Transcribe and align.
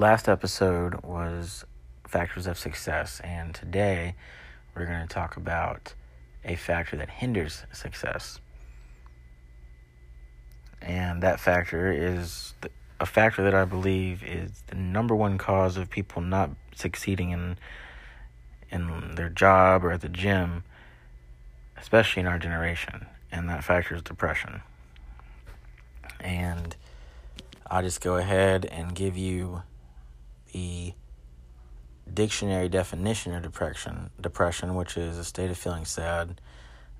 last 0.00 0.30
episode 0.30 1.04
was 1.04 1.66
factors 2.08 2.46
of 2.46 2.58
success, 2.58 3.20
and 3.22 3.54
today 3.54 4.14
we're 4.74 4.86
going 4.86 5.06
to 5.06 5.14
talk 5.14 5.36
about 5.36 5.92
a 6.42 6.56
factor 6.56 6.96
that 6.96 7.10
hinders 7.10 7.64
success. 7.70 8.40
And 10.80 11.22
that 11.22 11.38
factor 11.38 11.92
is 11.92 12.54
a 12.98 13.04
factor 13.04 13.42
that 13.44 13.54
I 13.54 13.66
believe 13.66 14.22
is 14.24 14.62
the 14.68 14.74
number 14.74 15.14
one 15.14 15.36
cause 15.36 15.76
of 15.76 15.90
people 15.90 16.22
not 16.22 16.48
succeeding 16.74 17.30
in 17.30 17.58
in 18.70 19.16
their 19.16 19.28
job 19.28 19.84
or 19.84 19.92
at 19.92 20.00
the 20.00 20.08
gym, 20.08 20.64
especially 21.76 22.20
in 22.20 22.26
our 22.26 22.38
generation. 22.38 23.04
And 23.30 23.50
that 23.50 23.64
factor 23.64 23.96
is 23.96 24.02
depression. 24.02 24.62
And 26.20 26.74
I'll 27.66 27.82
just 27.82 28.00
go 28.00 28.16
ahead 28.16 28.64
and 28.64 28.94
give 28.94 29.18
you 29.18 29.62
the 30.52 30.94
dictionary 32.12 32.68
definition 32.68 33.34
of 33.34 33.42
depression, 33.42 34.10
depression, 34.20 34.74
which 34.74 34.96
is 34.96 35.18
a 35.18 35.24
state 35.24 35.50
of 35.50 35.58
feeling 35.58 35.84
sad, 35.84 36.40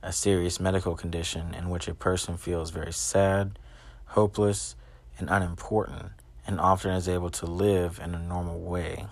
a 0.03 0.13
serious 0.13 0.61
medical 0.61 0.95
condition 0.95 1.55
in 1.55 1.69
which 1.69 1.89
a 1.89 1.95
person 1.95 2.37
feels 2.37 2.71
very 2.71 2.93
sad, 2.93 3.59
hopeless, 4.07 4.77
and 5.19 5.29
unimportant, 5.31 6.13
and 6.47 6.61
often 6.61 6.93
is 6.93 7.09
able 7.09 7.31
to 7.31 7.47
live 7.47 8.01
in 8.03 8.15
a 8.15 8.19
normal 8.19 8.61
way. 8.61 9.07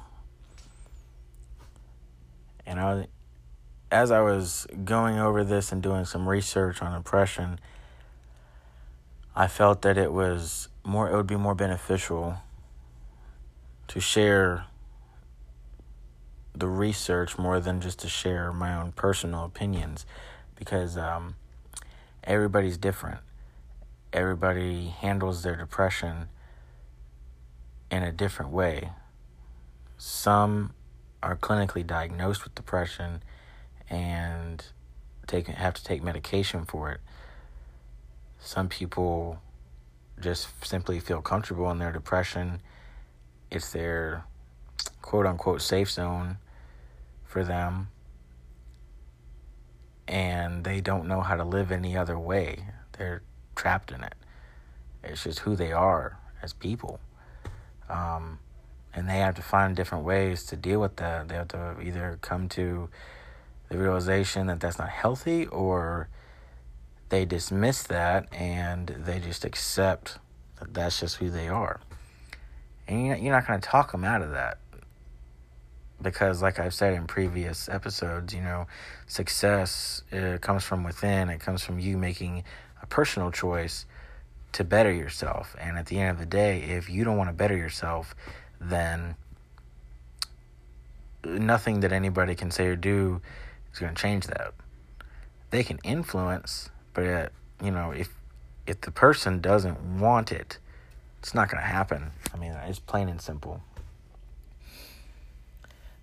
And 2.65 2.81
I, 2.81 3.07
as 3.91 4.11
I 4.11 4.21
was 4.21 4.67
going 4.85 5.19
over 5.19 5.45
this 5.45 5.73
and 5.73 5.83
doing 5.83 6.05
some 6.05 6.29
research 6.29 6.83
on 6.83 6.97
depression, 6.97 7.59
I 9.35 9.47
felt 9.47 9.83
that 9.83 9.97
it 9.97 10.13
was 10.13 10.69
more 10.85 11.11
it 11.11 11.17
would 11.17 11.27
be 11.27 11.37
more 11.37 11.55
beneficial 11.55 12.39
to 13.89 14.01
share 14.01 14.67
the 16.55 16.69
research 16.69 17.39
more 17.39 17.61
than 17.61 17.81
just 17.81 18.01
to 18.01 18.09
share 18.09 18.53
my 18.53 18.75
own 18.77 18.93
personal 18.93 19.45
opinions 19.45 20.05
because 20.57 20.97
um, 20.97 21.37
everybody's 22.25 22.77
different. 22.77 23.21
Everybody 24.13 24.87
handles 24.89 25.43
their 25.43 25.57
depression 25.57 26.29
in 27.91 28.03
a 28.03 28.13
different 28.13 28.51
way. 28.51 28.91
Some 29.97 30.75
are 31.23 31.37
clinically 31.37 31.87
diagnosed 31.87 32.45
with 32.45 32.55
depression 32.55 33.23
and 33.91 34.65
take 35.27 35.47
have 35.47 35.75
to 35.75 35.85
take 35.85 36.03
medication 36.03 36.65
for 36.65 36.91
it. 36.91 37.01
Some 38.39 38.69
people 38.69 39.41
just 40.21 40.49
simply 40.65 41.01
feel 41.01 41.21
comfortable 41.21 41.71
in 41.71 41.79
their 41.79 41.93
depression. 41.93 42.61
It's 43.51 43.73
their 43.73 44.25
quote 45.03 45.27
unquote 45.27 45.63
safe 45.63 45.91
zone 45.91 46.39
for 47.25 47.45
them. 47.45 47.89
And 50.07 50.65
they 50.65 50.81
don't 50.81 51.07
know 51.07 51.21
how 51.21 51.37
to 51.37 51.45
live 51.45 51.71
any 51.71 51.97
other 51.97 52.19
way. 52.19 52.65
They're 52.97 53.23
trapped 53.55 53.91
in 53.93 54.03
it. 54.03 54.15
It's 55.05 55.25
just 55.25 55.41
who 55.41 55.55
they 55.55 55.73
are 55.73 56.19
as 56.43 56.53
people. 56.53 57.01
Um, 57.89 58.39
and 58.95 59.09
they 59.09 59.19
have 59.19 59.35
to 59.37 59.43
find 59.43 59.77
different 59.77 60.05
ways 60.05 60.45
to 60.47 60.57
deal 60.57 60.81
with 60.81 60.97
that. 60.97 61.29
They 61.29 61.35
have 61.35 61.49
to 61.49 61.77
either 61.81 62.19
come 62.21 62.49
to 62.51 62.89
the 63.69 63.79
realization 63.79 64.47
that 64.47 64.61
that's 64.61 64.79
not 64.79 64.89
healthy 64.89 65.47
or 65.47 66.09
they 67.11 67.25
dismiss 67.25 67.83
that 67.85 68.33
and 68.33 68.89
they 68.89 69.19
just 69.19 69.45
accept 69.45 70.19
that 70.59 70.75
that's 70.75 71.01
just 71.01 71.17
who 71.17 71.31
they 71.31 71.49
are. 71.49 71.81
And 72.89 73.23
you're 73.23 73.33
not 73.33 73.47
going 73.47 73.61
to 73.61 73.69
talk 73.69 73.93
them 73.93 74.03
out 74.03 74.23
of 74.23 74.31
that. 74.33 74.59
Because, 76.01 76.41
like 76.43 76.59
I've 76.59 76.75
said 76.75 76.95
in 76.95 77.07
previous 77.07 77.69
episodes, 77.69 78.33
you 78.33 78.41
know, 78.41 78.67
success 79.07 80.03
uh, 80.13 80.39
comes 80.41 80.65
from 80.65 80.85
within. 80.85 81.29
It 81.29 81.41
comes 81.41 81.63
from 81.63 81.79
you 81.79 81.99
making 81.99 82.45
a 82.81 82.87
personal 82.87 83.31
choice 83.31 83.85
to 84.53 84.65
better 84.65 84.93
yourself. 84.93 85.55
And 85.61 85.77
at 85.77 85.87
the 85.87 85.99
end 85.99 86.13
of 86.13 86.19
the 86.19 86.27
day, 86.27 86.63
if 86.63 86.89
you 86.89 87.05
don't 87.05 87.17
want 87.17 87.29
to 87.29 87.35
better 87.35 87.57
yourself, 87.57 88.15
then 88.61 89.17
nothing 91.25 91.81
that 91.81 91.93
anybody 91.93 92.35
can 92.35 92.51
say 92.51 92.67
or 92.67 92.77
do 92.77 93.21
is 93.73 93.79
going 93.79 93.95
to 93.95 94.01
change 94.01 94.27
that. 94.29 94.55
They 95.51 95.63
can 95.63 95.79
influence, 95.83 96.71
but 96.95 97.33
you 97.63 97.71
know, 97.71 97.91
if 97.91 98.09
if 98.67 98.81
the 98.83 98.91
person 98.91 99.41
doesn't 99.41 99.99
want 99.99 100.31
it, 100.31 100.59
it's 101.29 101.35
not 101.35 101.51
going 101.51 101.63
to 101.63 101.69
happen. 101.69 102.11
I 102.33 102.39
mean, 102.39 102.53
it's 102.53 102.79
plain 102.79 103.11
and 103.11 103.21
simple. 103.21 103.61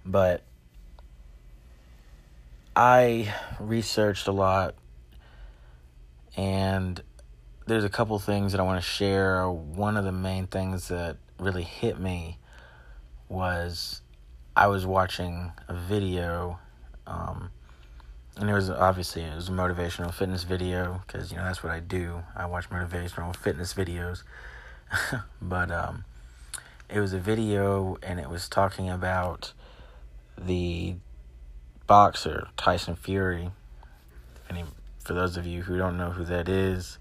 But 0.06 0.44
I 2.75 3.34
researched 3.59 4.28
a 4.28 4.31
lot 4.31 4.75
and 6.38 7.02
there's 7.66 7.84
a 7.84 7.90
couple 7.90 8.19
things 8.19 8.52
that 8.52 8.62
I 8.62 8.64
want 8.66 8.80
to 8.80 8.88
share. 8.88 9.50
One 9.50 9.97
of 9.97 10.06
the 10.06 10.12
main 10.12 10.46
things 10.46 10.90
that 10.90 11.18
really 11.40 11.64
hit 11.64 12.00
me 12.00 12.38
was 13.28 14.02
I 14.56 14.68
was 14.68 14.85
watching 14.85 15.52
a 15.68 15.74
video, 15.74 16.59
um, 17.08 17.50
and 18.38 18.47
it 18.47 18.53
was 18.53 18.69
obviously 18.69 19.24
it 19.24 19.34
was 19.34 19.50
a 19.50 19.53
motivational 19.53 20.14
fitness 20.14 20.44
video 20.44 21.02
because 21.08 21.31
you 21.31 21.38
know 21.38 21.46
that's 21.46 21.64
what 21.64 21.74
I 21.74 21.80
do. 21.80 22.22
I 22.35 22.46
watch 22.46 22.69
motivational 22.69 23.35
fitness 23.35 23.74
videos, 23.74 24.22
but 25.41 25.72
um, 25.72 26.06
it 26.90 27.00
was 27.00 27.13
a 27.13 27.19
video 27.19 27.97
and 28.03 28.19
it 28.19 28.29
was 28.29 28.47
talking 28.47 28.90
about 28.90 29.53
the 30.38 30.96
boxer 31.88 32.47
Tyson 32.57 32.96
Fury. 32.96 33.51
Any 34.50 34.63
for 35.00 35.13
those 35.13 35.38
of 35.38 35.46
you 35.46 35.63
who 35.63 35.78
don't 35.78 35.97
know 35.97 36.12
who 36.12 36.25
that 36.25 36.50
is, 36.50 36.97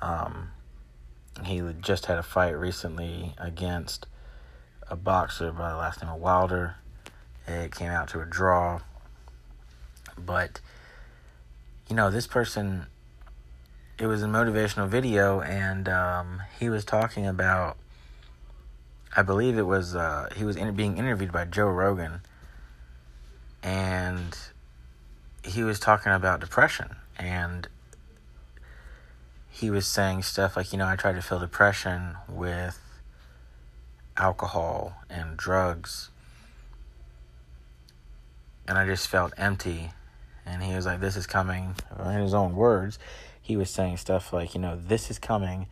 um, 0.00 0.50
he 1.44 1.62
just 1.80 2.06
had 2.06 2.18
a 2.18 2.22
fight 2.22 2.50
recently 2.50 3.34
against 3.38 4.06
a 4.88 4.96
boxer 4.96 5.50
by 5.52 5.70
the 5.70 5.76
last 5.76 6.02
name 6.02 6.12
of 6.12 6.20
Wilder. 6.20 6.76
It 7.46 7.74
came 7.74 7.90
out 7.90 8.08
to 8.08 8.20
a 8.20 8.24
draw. 8.24 8.80
But, 10.16 10.60
you 11.88 11.96
know, 11.96 12.10
this 12.10 12.26
person, 12.26 12.86
it 14.02 14.06
was 14.06 14.20
a 14.20 14.26
motivational 14.26 14.88
video, 14.88 15.40
and 15.42 15.88
um, 15.88 16.42
he 16.58 16.68
was 16.68 16.84
talking 16.84 17.24
about, 17.24 17.76
I 19.14 19.22
believe 19.22 19.56
it 19.56 19.62
was, 19.62 19.94
uh, 19.94 20.28
he 20.34 20.42
was 20.42 20.56
in, 20.56 20.74
being 20.74 20.98
interviewed 20.98 21.30
by 21.30 21.44
Joe 21.44 21.68
Rogan, 21.68 22.20
and 23.62 24.36
he 25.44 25.62
was 25.62 25.78
talking 25.78 26.10
about 26.10 26.40
depression. 26.40 26.96
And 27.16 27.68
he 29.48 29.70
was 29.70 29.86
saying 29.86 30.24
stuff 30.24 30.56
like, 30.56 30.72
you 30.72 30.78
know, 30.78 30.88
I 30.88 30.96
tried 30.96 31.14
to 31.14 31.22
fill 31.22 31.38
depression 31.38 32.16
with 32.28 32.80
alcohol 34.16 34.96
and 35.08 35.36
drugs. 35.36 36.10
And 38.66 38.76
I 38.76 38.84
just 38.84 39.06
felt 39.06 39.32
empty. 39.36 39.92
And 40.44 40.60
he 40.60 40.74
was 40.74 40.86
like, 40.86 40.98
This 40.98 41.16
is 41.16 41.28
coming. 41.28 41.76
In 42.00 42.20
his 42.20 42.34
own 42.34 42.56
words, 42.56 42.98
he 43.42 43.56
was 43.56 43.68
saying 43.68 43.98
stuff 43.98 44.32
like, 44.32 44.54
You 44.54 44.60
know, 44.60 44.76
this 44.76 45.10
is 45.10 45.18
coming 45.18 45.66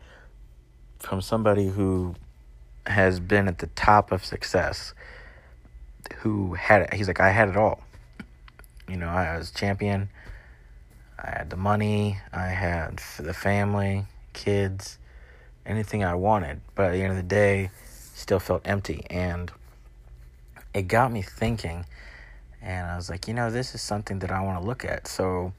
from 0.99 1.21
somebody 1.21 1.69
who 1.69 2.15
has 2.85 3.19
been 3.19 3.47
at 3.47 3.59
the 3.59 3.67
top 3.67 4.11
of 4.11 4.23
success, 4.23 4.93
who 6.17 6.53
had 6.53 6.83
it. 6.83 6.93
He's 6.93 7.07
like, 7.07 7.19
I 7.19 7.29
had 7.29 7.49
it 7.49 7.57
all. 7.57 7.81
You 8.87 8.97
know, 8.97 9.07
I 9.07 9.37
was 9.37 9.51
champion. 9.51 10.09
I 11.17 11.29
had 11.29 11.49
the 11.49 11.55
money. 11.55 12.19
I 12.33 12.47
had 12.47 13.01
the 13.19 13.33
family, 13.33 14.05
kids, 14.33 14.97
anything 15.65 16.03
I 16.03 16.15
wanted. 16.15 16.61
But 16.75 16.87
at 16.87 16.91
the 16.93 17.01
end 17.01 17.11
of 17.11 17.17
the 17.17 17.23
day, 17.23 17.71
still 18.13 18.39
felt 18.39 18.61
empty. 18.65 19.05
And 19.09 19.51
it 20.73 20.83
got 20.83 21.11
me 21.11 21.21
thinking. 21.21 21.85
And 22.61 22.87
I 22.87 22.95
was 22.95 23.09
like, 23.09 23.27
you 23.27 23.33
know, 23.33 23.49
this 23.49 23.73
is 23.73 23.81
something 23.81 24.19
that 24.19 24.31
I 24.31 24.41
want 24.41 24.61
to 24.61 24.67
look 24.67 24.83
at. 24.83 25.07
So 25.07 25.53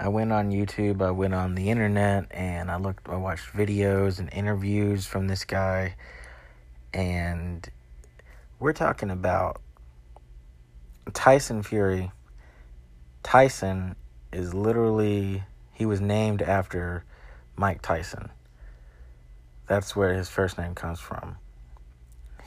I 0.00 0.08
went 0.08 0.32
on 0.32 0.50
YouTube, 0.50 1.02
I 1.02 1.10
went 1.10 1.34
on 1.34 1.54
the 1.54 1.70
internet, 1.70 2.26
and 2.30 2.70
I 2.70 2.76
looked, 2.76 3.08
I 3.08 3.16
watched 3.16 3.52
videos 3.52 4.18
and 4.18 4.32
interviews 4.32 5.06
from 5.06 5.28
this 5.28 5.44
guy. 5.44 5.94
And 6.94 7.68
we're 8.58 8.72
talking 8.72 9.10
about 9.10 9.60
Tyson 11.12 11.62
Fury. 11.62 12.10
Tyson 13.22 13.94
is 14.32 14.54
literally, 14.54 15.44
he 15.74 15.84
was 15.84 16.00
named 16.00 16.40
after 16.40 17.04
Mike 17.56 17.82
Tyson. 17.82 18.30
That's 19.66 19.94
where 19.94 20.14
his 20.14 20.28
first 20.28 20.56
name 20.56 20.74
comes 20.74 20.98
from 20.98 21.36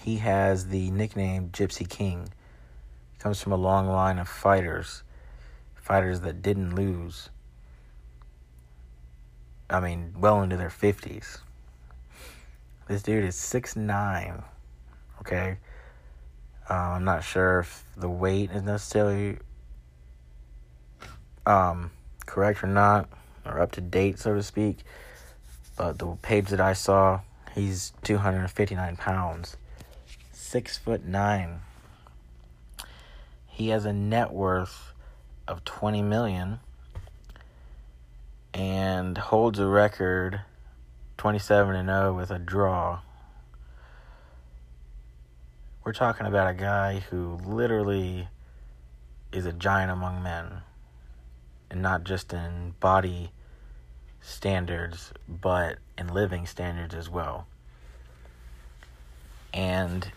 he 0.04 0.18
has 0.18 0.68
the 0.68 0.92
nickname 0.92 1.50
Gypsy 1.50 1.88
King. 1.88 2.28
He 3.14 3.20
comes 3.20 3.42
from 3.42 3.54
a 3.54 3.58
long 3.58 3.88
line 3.88 4.20
of 4.20 4.28
fighters, 4.28 5.04
fighters 5.76 6.20
that 6.22 6.42
didn't 6.42 6.76
lose. 6.76 7.30
I 9.74 9.80
mean, 9.80 10.14
well 10.20 10.44
into 10.44 10.56
their 10.56 10.70
50s. 10.70 11.40
This 12.88 13.02
dude 13.02 13.24
is 13.24 13.36
6'9, 13.36 14.44
Okay. 15.22 15.58
Uh, 16.70 16.74
I'm 16.74 17.04
not 17.04 17.24
sure 17.24 17.62
if 17.62 17.84
the 17.98 18.10
weight 18.10 18.52
is 18.52 18.62
necessarily 18.62 19.40
um, 21.46 21.92
correct 22.26 22.64
or 22.64 22.68
not, 22.68 23.10
or 23.46 23.60
up 23.60 23.72
to 23.74 23.82
date, 23.82 24.20
so 24.20 24.36
to 24.36 24.44
speak. 24.44 24.80
But 25.76 25.98
the 25.98 26.18
page 26.22 26.50
that 26.50 26.62
I 26.62 26.74
saw, 26.74 27.22
he's 27.56 27.94
259 28.04 28.96
pounds, 28.98 29.58
six 30.32 30.78
foot 30.78 31.04
nine. 31.04 31.62
He 33.48 33.70
has 33.70 33.86
a 33.86 33.94
net 33.94 34.32
worth 34.32 34.94
of 35.48 35.66
20 35.66 36.02
million 36.04 36.60
and 38.54 39.18
holds 39.18 39.60
a 39.60 39.68
record 39.68 40.42
27 41.18 41.76
and 41.76 41.88
0 41.90 42.14
with 42.14 42.32
a 42.32 42.40
draw. 42.40 43.00
We're 45.84 45.94
talking 45.94 46.26
about 46.26 46.50
a 46.50 46.54
guy 46.54 47.00
who 47.10 47.40
literally 47.46 48.28
is 49.32 49.46
a 49.46 49.54
giant 49.54 49.92
among 49.92 50.24
men 50.24 50.62
and 51.70 51.82
not 51.82 52.04
just 52.04 52.32
in 52.32 52.76
body 52.80 53.32
standards, 54.22 55.12
but 55.28 55.80
in 55.98 56.08
living 56.14 56.46
standards 56.46 56.94
as 56.94 57.10
well. 57.10 57.48
And 59.54 60.12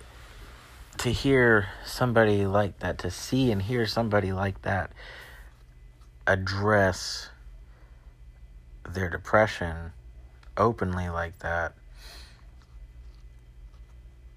to 0.98 1.10
hear 1.10 1.68
somebody 1.84 2.46
like 2.46 2.78
that, 2.78 2.98
to 2.98 3.10
see 3.10 3.50
and 3.50 3.62
hear 3.62 3.86
somebody 3.86 4.32
like 4.32 4.62
that 4.62 4.92
address 6.26 7.30
their 8.94 9.08
depression 9.10 9.92
openly 10.56 11.08
like 11.08 11.38
that, 11.40 11.74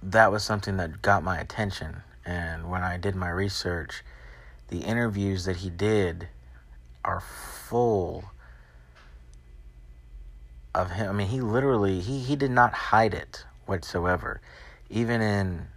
that 0.01 0.31
was 0.31 0.43
something 0.43 0.77
that 0.77 1.01
got 1.01 1.23
my 1.23 1.39
attention. 1.39 2.03
And 2.25 2.69
when 2.69 2.83
I 2.83 2.97
did 2.97 3.15
my 3.15 3.29
research, 3.29 4.03
the 4.69 4.79
interviews 4.79 5.45
that 5.45 5.57
he 5.57 5.69
did 5.69 6.27
are 7.03 7.21
full 7.21 8.25
of 10.75 10.91
him. 10.91 11.09
I 11.09 11.11
mean, 11.13 11.27
he 11.27 11.41
literally 11.41 11.99
he 11.99 12.19
he 12.19 12.35
did 12.35 12.51
not 12.51 12.73
hide 12.73 13.13
it 13.13 13.45
whatsoever. 13.65 14.41
Even 14.89 15.21
in 15.21 15.67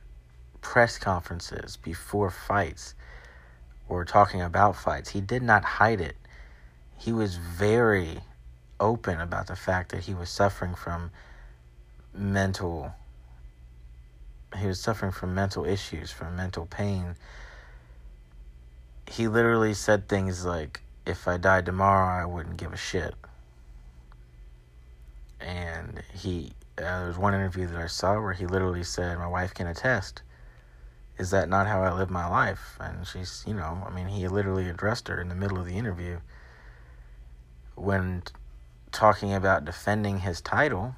press 0.61 0.99
conferences 0.99 1.77
before 1.77 2.31
fights 2.31 2.95
or 3.89 4.05
talking 4.05 4.41
about 4.41 4.77
fights, 4.77 5.11
he 5.11 5.21
did 5.21 5.43
not 5.43 5.65
hide 5.65 6.01
it. 6.01 6.17
He 6.99 7.13
was 7.13 7.37
very 7.37 8.21
open 8.83 9.21
about 9.21 9.47
the 9.47 9.57
fact 9.57 9.93
that 9.93 10.01
he 10.01 10.13
was 10.13 10.29
suffering 10.29 10.75
from 10.75 11.11
mental 12.13 12.93
he 14.59 14.67
was 14.67 14.81
suffering 14.81 15.13
from 15.13 15.35
mental 15.35 15.65
issues, 15.65 16.11
from 16.11 16.37
mental 16.37 16.67
pain. 16.67 17.17
He 19.11 19.29
literally 19.29 19.75
said 19.75 20.09
things 20.09 20.45
like 20.45 20.83
if 21.07 21.27
I 21.27 21.37
died 21.37 21.67
tomorrow, 21.67 22.23
I 22.23 22.27
wouldn't 22.27 22.57
give 22.57 22.73
a 22.73 22.77
shit. 22.77 23.15
And 25.41 26.03
he, 26.15 26.53
uh, 26.79 26.83
there 26.83 27.09
was 27.09 27.19
one 27.19 27.35
interview 27.35 27.67
that 27.67 27.77
I 27.81 27.87
saw 27.87 28.21
where 28.21 28.33
he 28.33 28.47
literally 28.47 28.85
said, 28.85 29.19
My 29.19 29.27
wife 29.27 29.55
can 29.55 29.67
attest. 29.67 30.23
Is 31.19 31.31
that 31.31 31.49
not 31.49 31.67
how 31.67 31.83
I 31.83 31.93
live 31.93 32.11
my 32.11 32.29
life? 32.29 32.77
And 32.81 33.07
she's, 33.07 33.45
you 33.47 33.55
know, 33.55 33.83
I 33.87 33.91
mean, 33.91 34.09
he 34.09 34.27
literally 34.29 34.69
addressed 34.69 35.09
her 35.09 35.21
in 35.21 35.29
the 35.29 35.35
middle 35.35 35.59
of 35.59 35.67
the 35.67 35.77
interview. 35.77 36.21
When 37.75 38.23
talking 38.93 39.35
about 39.35 39.65
defending 39.65 40.21
his 40.21 40.41
title 40.41 40.95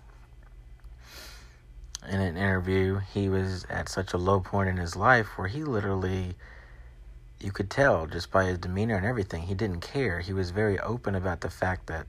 in 2.09 2.21
an 2.21 2.37
interview, 2.37 3.01
he 3.13 3.29
was 3.29 3.65
at 3.71 3.89
such 3.89 4.13
a 4.13 4.19
low 4.19 4.41
point 4.41 4.69
in 4.69 4.77
his 4.77 4.95
life 4.95 5.39
where 5.39 5.49
he 5.49 5.65
literally 5.65 6.35
you 7.45 7.53
could 7.53 7.71
tell 7.71 8.07
just 8.07 8.31
by 8.31 8.45
his 8.45 8.59
demeanor 8.59 8.97
and 8.97 9.05
everything, 9.05 9.43
he 9.43 9.55
didn't 9.55 9.81
care. 9.81 10.21
He 10.21 10.33
was 10.33 10.51
very 10.51 10.79
open 10.81 11.15
about 11.15 11.43
the 11.43 11.51
fact 11.51 11.87
that 11.89 12.07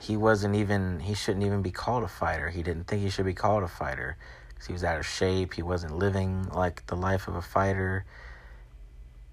he 0.00 0.16
wasn't 0.16 0.54
even, 0.54 1.00
he 1.00 1.14
shouldn't 1.14 1.44
even 1.44 1.62
be 1.62 1.72
called 1.72 2.04
a 2.04 2.08
fighter. 2.08 2.48
He 2.48 2.62
didn't 2.62 2.84
think 2.84 3.02
he 3.02 3.10
should 3.10 3.24
be 3.26 3.34
called 3.34 3.64
a 3.64 3.68
fighter 3.68 4.16
because 4.48 4.66
he 4.66 4.72
was 4.72 4.84
out 4.84 4.98
of 4.98 5.06
shape. 5.06 5.54
He 5.54 5.62
wasn't 5.62 5.98
living 5.98 6.48
like 6.50 6.86
the 6.86 6.94
life 6.94 7.26
of 7.26 7.34
a 7.34 7.42
fighter. 7.42 8.04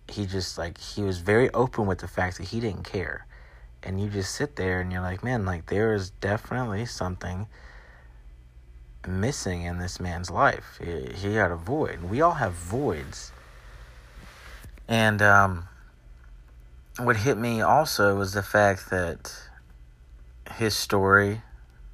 He 0.10 0.26
just, 0.26 0.58
like, 0.58 0.80
he 0.80 1.04
was 1.04 1.20
very 1.20 1.52
open 1.52 1.86
with 1.86 2.00
the 2.00 2.08
fact 2.08 2.38
that 2.38 2.48
he 2.48 2.60
didn't 2.60 2.84
care. 2.84 3.28
And 3.86 4.02
you 4.02 4.10
just 4.10 4.34
sit 4.34 4.56
there 4.56 4.82
and 4.82 4.92
you're 4.92 5.02
like, 5.02 5.24
man, 5.24 5.46
like, 5.46 5.68
there 5.68 5.94
is 5.94 6.10
definitely 6.10 6.86
something 6.88 7.48
missing 9.08 9.62
in 9.62 9.78
this 9.78 10.00
man's 10.00 10.32
life. 10.32 10.80
He, 10.84 11.14
he 11.14 11.36
had 11.36 11.52
a 11.52 11.56
void. 11.56 12.04
We 12.04 12.22
all 12.22 12.34
have 12.34 12.54
voids 12.54 13.32
and 14.88 15.22
um, 15.22 15.68
what 16.98 17.18
hit 17.18 17.38
me 17.38 17.62
also 17.62 18.16
was 18.16 18.34
the 18.34 18.44
fact 18.44 18.90
that 18.90 19.34
his 20.56 20.76
story 20.76 21.42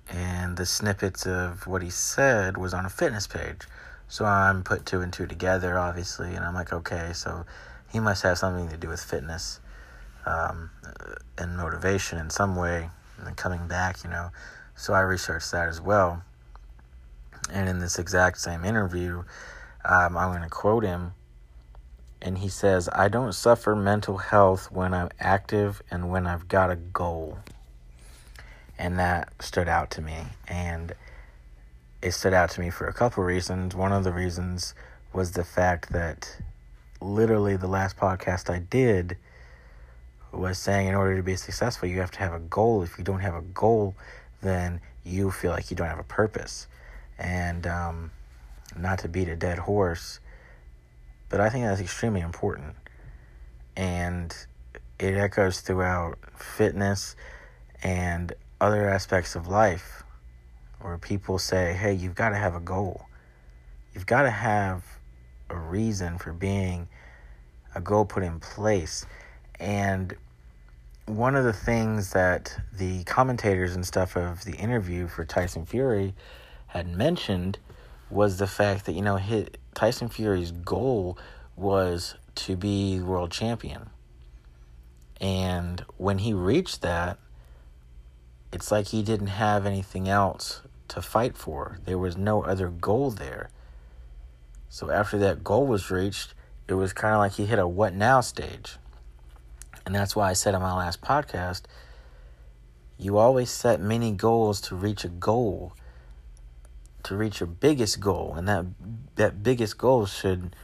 and 0.10 0.58
the 0.58 0.66
snippets 0.66 1.26
of 1.26 1.68
what 1.68 1.82
he 1.82 1.90
said 1.90 2.58
was 2.58 2.74
on 2.74 2.86
a 2.86 2.90
fitness 2.90 3.28
page. 3.28 3.62
So 4.10 4.26
I'm 4.26 4.64
put 4.64 4.86
two 4.86 5.00
and 5.00 5.14
two 5.14 5.26
together, 5.26 5.80
obviously, 5.80 6.36
and 6.36 6.44
I'm 6.44 6.54
like, 6.54 6.74
okay, 6.74 7.12
so 7.14 7.46
he 7.90 8.00
must 8.00 8.24
have 8.24 8.38
something 8.38 8.68
to 8.70 8.78
do 8.78 8.90
with 8.90 9.02
fitness 9.02 9.62
um, 10.26 10.70
and 11.38 11.58
motivation 11.58 12.18
in 12.18 12.30
some 12.30 12.56
way, 12.56 12.90
and 13.20 13.36
coming 13.38 13.68
back, 13.68 14.04
you 14.04 14.10
know. 14.10 14.30
So 14.76 14.94
I 14.94 15.02
researched 15.02 15.52
that 15.52 15.68
as 15.68 15.80
well. 15.80 16.24
And 17.52 17.68
in 17.68 17.80
this 17.80 18.00
exact 18.00 18.40
same 18.40 18.64
interview, 18.64 19.24
um, 19.84 20.18
I'm 20.18 20.32
going 20.32 20.44
to 20.44 20.50
quote 20.50 20.84
him 20.84 21.14
and 22.22 22.38
he 22.38 22.50
says, 22.50 22.88
I 22.94 23.08
don't 23.08 23.34
suffer 23.34 23.76
mental 23.76 24.18
health 24.18 24.72
when 24.72 24.94
I'm 24.94 25.10
active 25.20 25.82
and 25.90 26.12
when 26.12 26.28
I've 26.28 26.48
got 26.48 26.70
a 26.70 26.76
goal. 26.76 27.40
And 28.78 29.00
that 29.00 29.34
stood 29.42 29.68
out 29.68 29.90
to 29.92 30.02
me. 30.02 30.18
And 30.48 30.94
it 32.02 32.12
stood 32.12 32.34
out 32.34 32.52
to 32.52 32.62
me 32.62 32.70
for 32.70 32.88
a 32.88 32.94
couple 32.94 33.24
reasons. 33.24 33.76
One 33.76 33.92
of 33.92 34.04
the 34.04 34.12
reasons 34.12 34.76
was 35.14 35.32
the 35.32 35.44
fact 35.44 35.92
that 35.94 36.38
literally 37.00 37.58
the 37.58 37.68
last 37.68 37.98
podcast 37.98 38.54
I 38.54 38.60
did 38.60 39.18
was 40.32 40.58
saying 40.58 40.88
in 40.88 40.96
order 40.96 41.18
to 41.18 41.24
be 41.24 41.36
successful, 41.36 41.88
you 41.88 42.00
have 42.00 42.12
to 42.12 42.20
have 42.20 42.34
a 42.34 42.40
goal. 42.40 42.84
If 42.84 42.98
you 42.98 43.04
don't 43.04 43.20
have 43.20 43.36
a 43.36 43.42
goal, 43.42 43.96
then 44.42 44.82
you 45.04 45.32
feel 45.32 45.52
like 45.52 45.70
you 45.70 45.78
don't 45.78 45.88
have 45.88 46.00
a 46.00 46.04
purpose. 46.04 46.68
And 47.18 47.68
um, 47.68 48.12
not 48.78 49.00
to 49.00 49.10
beat 49.10 49.28
a 49.28 49.36
dead 49.36 49.60
horse, 49.60 50.20
but 51.30 51.40
I 51.40 51.50
think 51.50 51.66
that's 51.66 51.82
extremely 51.82 52.22
important. 52.22 52.76
And 53.76 54.36
it 55.00 55.16
echoes 55.16 55.62
throughout 55.62 56.18
fitness 56.36 57.16
and 57.84 58.34
other 58.60 58.90
aspects 58.90 59.36
of 59.36 59.48
life 59.48 60.04
where 60.82 60.98
people 60.98 61.40
say, 61.40 61.74
hey, 61.74 61.94
you've 61.94 62.16
got 62.16 62.30
to 62.30 62.36
have 62.36 62.56
a 62.56 62.60
goal. 62.60 63.06
You've 63.94 64.06
got 64.06 64.24
to 64.24 64.30
have 64.30 64.84
a 65.50 65.58
reason 65.58 66.18
for 66.18 66.34
being 66.34 66.88
a 67.76 67.82
goal 67.82 68.06
put 68.06 68.24
in 68.24 68.40
place. 68.40 69.06
And 69.62 70.16
one 71.06 71.36
of 71.36 71.44
the 71.46 71.54
things 71.54 72.14
that 72.14 72.60
the 72.74 73.04
commentators 73.04 73.76
and 73.76 73.86
stuff 73.86 74.18
of 74.18 74.44
the 74.44 74.54
interview 74.54 75.08
for 75.08 75.24
Tyson 75.24 75.68
Fury 75.68 76.16
had 76.66 76.88
mentioned 76.88 77.60
was 78.10 78.38
the 78.38 78.48
fact 78.48 78.88
that, 78.88 78.94
you 78.94 79.04
know, 79.04 79.20
Tyson 79.76 80.10
Fury's 80.10 80.52
goal 80.52 81.18
was 81.56 82.16
to 82.34 82.56
be 82.56 83.00
world 83.00 83.32
champion. 83.32 83.92
And 85.22 85.86
when 85.98 86.18
he 86.18 86.34
reached 86.34 86.82
that, 86.82 87.20
it's 88.52 88.72
like 88.72 88.88
he 88.88 89.04
didn't 89.04 89.28
have 89.28 89.68
anything 89.68 90.10
else 90.10 90.62
to 90.88 91.04
fight 91.04 91.38
for. 91.38 91.78
There 91.86 92.00
was 92.00 92.18
no 92.18 92.42
other 92.42 92.70
goal 92.70 93.12
there. 93.12 93.52
So 94.70 94.90
after 94.90 95.20
that 95.20 95.44
goal 95.44 95.68
was 95.68 95.92
reached, 95.92 96.34
it 96.68 96.74
was 96.74 96.94
kind 96.94 97.14
of 97.14 97.20
like 97.20 97.34
he 97.34 97.46
hit 97.46 97.60
a 97.60 97.68
what 97.68 97.94
now 97.94 98.22
stage. 98.22 98.78
And 99.86 99.96
that's 99.96 100.16
why 100.16 100.30
I 100.30 100.34
said 100.34 100.54
on 100.56 100.62
my 100.62 100.76
last 100.76 101.02
podcast, 101.02 101.64
you 102.98 103.18
always 103.18 103.50
set 103.50 103.80
many 103.80 104.12
goals 104.12 104.62
to 104.62 104.76
reach 104.76 105.04
a 105.04 105.10
goal 105.10 105.74
to 107.04 107.16
reach 107.16 107.40
your 107.40 107.48
biggest 107.48 108.00
goal, 108.00 108.36
and 108.38 108.48
that 108.48 108.66
that 109.16 109.44
biggest 109.44 109.78
goal 109.78 110.06
should 110.06 110.56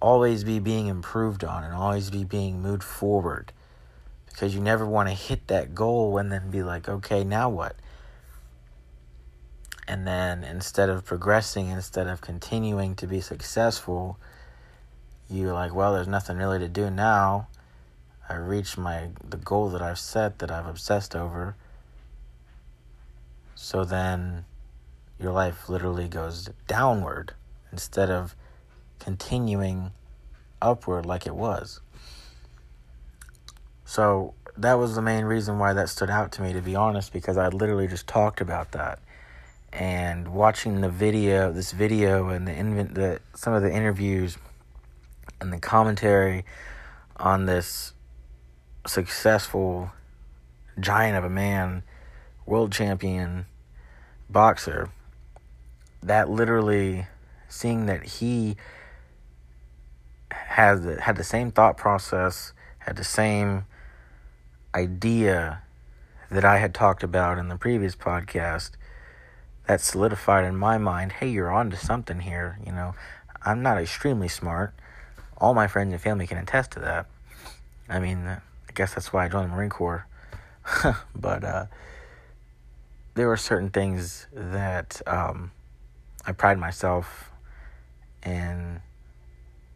always 0.00 0.42
be 0.42 0.58
being 0.58 0.88
improved 0.88 1.44
on 1.44 1.62
and 1.62 1.72
always 1.72 2.10
be 2.10 2.24
being 2.24 2.60
moved 2.60 2.82
forward, 2.82 3.52
because 4.26 4.54
you 4.54 4.60
never 4.60 4.84
want 4.84 5.08
to 5.08 5.14
hit 5.14 5.46
that 5.46 5.74
goal 5.74 6.18
and 6.18 6.32
then 6.32 6.50
be 6.50 6.62
like, 6.62 6.88
okay, 6.88 7.22
now 7.22 7.48
what? 7.48 7.76
And 9.86 10.06
then 10.06 10.42
instead 10.42 10.88
of 10.88 11.04
progressing, 11.04 11.68
instead 11.68 12.08
of 12.08 12.20
continuing 12.20 12.96
to 12.96 13.06
be 13.06 13.20
successful, 13.20 14.18
you're 15.30 15.52
like, 15.52 15.74
well, 15.74 15.94
there's 15.94 16.08
nothing 16.08 16.38
really 16.38 16.58
to 16.58 16.68
do 16.68 16.90
now. 16.90 17.46
I 18.32 18.36
reached 18.36 18.78
my 18.78 19.10
the 19.22 19.36
goal 19.36 19.68
that 19.70 19.82
I've 19.82 19.98
set 19.98 20.38
that 20.38 20.50
I've 20.50 20.66
obsessed 20.66 21.14
over. 21.14 21.54
So 23.54 23.84
then 23.84 24.46
your 25.20 25.32
life 25.32 25.68
literally 25.68 26.08
goes 26.08 26.48
downward 26.66 27.34
instead 27.70 28.08
of 28.08 28.34
continuing 28.98 29.92
upward 30.62 31.04
like 31.04 31.26
it 31.26 31.34
was. 31.34 31.80
So 33.84 34.32
that 34.56 34.74
was 34.74 34.94
the 34.94 35.02
main 35.02 35.26
reason 35.26 35.58
why 35.58 35.74
that 35.74 35.90
stood 35.90 36.08
out 36.08 36.32
to 36.32 36.42
me, 36.42 36.54
to 36.54 36.62
be 36.62 36.74
honest, 36.74 37.12
because 37.12 37.36
I 37.36 37.48
literally 37.48 37.86
just 37.86 38.06
talked 38.06 38.40
about 38.40 38.72
that. 38.72 38.98
And 39.74 40.28
watching 40.28 40.80
the 40.80 40.88
video, 40.88 41.52
this 41.52 41.72
video, 41.72 42.30
and 42.30 42.48
the, 42.48 42.84
the 42.84 43.20
some 43.34 43.52
of 43.52 43.62
the 43.62 43.72
interviews 43.72 44.38
and 45.38 45.52
the 45.52 45.58
commentary 45.58 46.46
on 47.16 47.44
this 47.44 47.92
successful 48.86 49.92
giant 50.78 51.16
of 51.16 51.24
a 51.24 51.30
man, 51.30 51.82
world 52.46 52.72
champion 52.72 53.46
boxer, 54.28 54.90
that 56.02 56.28
literally 56.28 57.06
seeing 57.48 57.86
that 57.86 58.04
he 58.04 58.56
has 60.30 60.84
had 61.00 61.16
the 61.16 61.24
same 61.24 61.50
thought 61.50 61.76
process, 61.76 62.52
had 62.78 62.96
the 62.96 63.04
same 63.04 63.64
idea 64.74 65.62
that 66.30 66.44
I 66.44 66.58
had 66.58 66.74
talked 66.74 67.02
about 67.02 67.38
in 67.38 67.48
the 67.48 67.56
previous 67.56 67.94
podcast 67.94 68.70
that 69.66 69.80
solidified 69.80 70.44
in 70.44 70.56
my 70.56 70.78
mind 70.78 71.12
hey, 71.12 71.28
you're 71.28 71.52
on 71.52 71.70
to 71.70 71.76
something 71.76 72.20
here. 72.20 72.58
You 72.64 72.72
know, 72.72 72.94
I'm 73.44 73.62
not 73.62 73.78
extremely 73.78 74.28
smart. 74.28 74.74
All 75.36 75.54
my 75.54 75.66
friends 75.66 75.92
and 75.92 76.00
family 76.00 76.26
can 76.26 76.38
attest 76.38 76.72
to 76.72 76.80
that. 76.80 77.06
I 77.88 78.00
mean, 78.00 78.40
I 78.72 78.74
guess 78.74 78.94
that's 78.94 79.12
why 79.12 79.26
I 79.26 79.28
joined 79.28 79.50
the 79.50 79.54
Marine 79.54 79.68
Corps. 79.68 80.06
but 81.14 81.44
uh, 81.44 81.66
there 83.12 83.28
were 83.28 83.36
certain 83.36 83.68
things 83.68 84.28
that 84.32 85.02
um, 85.06 85.50
I 86.24 86.32
pride 86.32 86.58
myself 86.58 87.30
in 88.24 88.80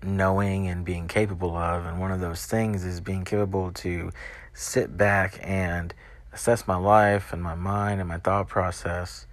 knowing 0.02 0.68
and 0.68 0.82
being 0.82 1.08
capable 1.08 1.54
of. 1.54 1.84
And 1.84 2.00
one 2.00 2.10
of 2.10 2.20
those 2.20 2.46
things 2.46 2.86
is 2.86 3.02
being 3.02 3.26
capable 3.26 3.70
to 3.72 4.12
sit 4.54 4.96
back 4.96 5.38
and 5.42 5.92
assess 6.32 6.66
my 6.66 6.76
life 6.76 7.34
and 7.34 7.42
my 7.42 7.54
mind 7.54 8.00
and 8.00 8.08
my 8.08 8.16
thought 8.16 8.48
process. 8.48 9.26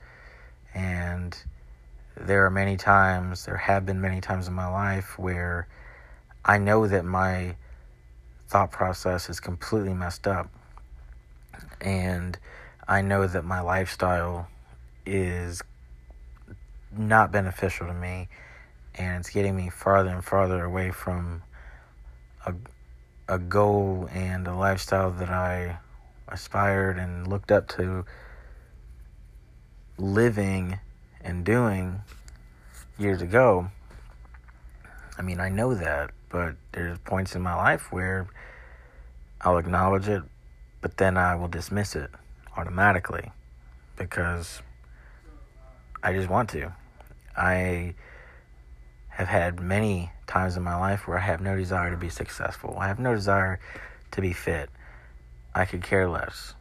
And 0.74 1.38
there 2.18 2.46
are 2.46 2.50
many 2.50 2.76
times, 2.76 3.46
there 3.46 3.56
have 3.56 3.86
been 3.86 4.02
many 4.02 4.20
times 4.20 4.46
in 4.50 4.54
my 4.54 4.68
life 4.68 5.18
where 5.18 5.70
I 6.44 6.58
know 6.58 6.86
that 6.86 7.06
my 7.06 7.56
thought 8.54 8.70
process 8.72 9.32
is 9.32 9.40
completely 9.40 9.96
messed 9.96 10.28
up. 10.28 10.48
And 11.82 12.38
I 12.88 13.02
know 13.02 13.26
that 13.26 13.44
my 13.44 13.62
lifestyle 13.62 14.48
is 15.08 15.64
not 16.96 17.32
beneficial 17.32 17.88
to 17.88 17.96
me 17.96 18.30
and 18.94 19.22
it's 19.22 19.32
getting 19.32 19.56
me 19.56 19.72
farther 19.72 20.12
and 20.12 20.24
farther 20.24 20.64
away 20.64 20.92
from 20.92 21.42
a, 22.46 22.54
a 23.28 23.40
goal 23.40 24.08
and 24.14 24.48
a 24.48 24.54
lifestyle 24.54 25.10
that 25.10 25.32
I 25.32 25.80
aspired 26.28 27.00
and 27.00 27.28
looked 27.28 27.52
up 27.52 27.68
to 27.70 28.06
living 29.98 30.78
and 31.22 31.44
doing 31.44 32.02
years 33.00 33.24
ago. 33.24 33.72
I 35.18 35.24
mean, 35.24 35.40
I 35.40 35.50
know 35.50 35.74
that, 35.74 36.12
but 36.34 36.56
there's 36.72 36.98
points 36.98 37.36
in 37.36 37.44
my 37.44 37.54
life 37.54 37.92
where 37.92 38.28
I'll 39.40 39.60
acknowledge 39.60 40.08
it, 40.08 40.24
but 40.82 40.98
then 40.98 41.16
I 41.16 41.36
will 41.36 41.48
dismiss 41.48 41.96
it 41.96 42.10
automatically 42.58 43.32
because 43.98 44.64
I 46.02 46.12
just 46.12 46.30
want 46.30 46.50
to. 46.50 46.74
I 47.38 47.94
have 49.10 49.28
had 49.28 49.60
many 49.60 50.12
times 50.26 50.58
in 50.58 50.64
my 50.64 50.76
life 50.76 51.08
where 51.08 51.20
I 51.20 51.22
have 51.22 51.40
no 51.40 51.56
desire 51.56 51.92
to 51.92 51.98
be 51.98 52.10
successful. 52.10 52.78
I 52.80 52.88
have 52.88 52.98
no 52.98 53.14
desire 53.14 53.60
to 54.14 54.22
be 54.22 54.34
fit. 54.34 54.72
I 55.54 55.66
could 55.66 55.84
care 55.84 56.10
less. 56.10 56.56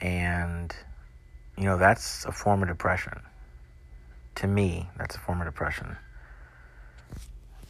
And, 0.00 0.74
you 1.56 1.64
know, 1.64 1.78
that's 1.78 2.24
a 2.24 2.32
form 2.32 2.60
of 2.62 2.68
depression. 2.68 3.20
To 4.34 4.48
me, 4.48 4.88
that's 4.96 5.14
a 5.14 5.20
form 5.20 5.40
of 5.40 5.46
depression. 5.46 5.96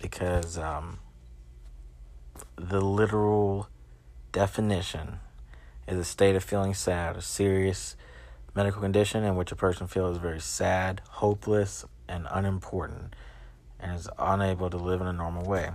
Because 0.00 0.58
um, 0.58 0.98
the 2.56 2.80
literal 2.80 3.68
definition 4.32 5.18
is 5.86 5.98
a 5.98 6.04
state 6.04 6.36
of 6.36 6.44
feeling 6.44 6.74
sad, 6.74 7.16
a 7.16 7.22
serious 7.22 7.96
medical 8.54 8.80
condition 8.80 9.24
in 9.24 9.36
which 9.36 9.52
a 9.52 9.56
person 9.56 9.86
feels 9.86 10.18
very 10.18 10.40
sad, 10.40 11.00
hopeless, 11.08 11.84
and 12.08 12.26
unimportant 12.30 13.14
and 13.80 13.94
is 13.94 14.08
unable 14.18 14.70
to 14.70 14.76
live 14.76 15.00
in 15.00 15.06
a 15.06 15.12
normal 15.12 15.44
way. 15.44 15.70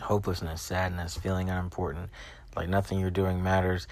Hopelessness, 0.00 0.62
sadness, 0.62 1.16
feeling 1.16 1.50
unimportant, 1.50 2.10
like 2.54 2.68
nothing 2.68 3.00
you're 3.00 3.10
doing 3.10 3.42
matters, 3.42 3.88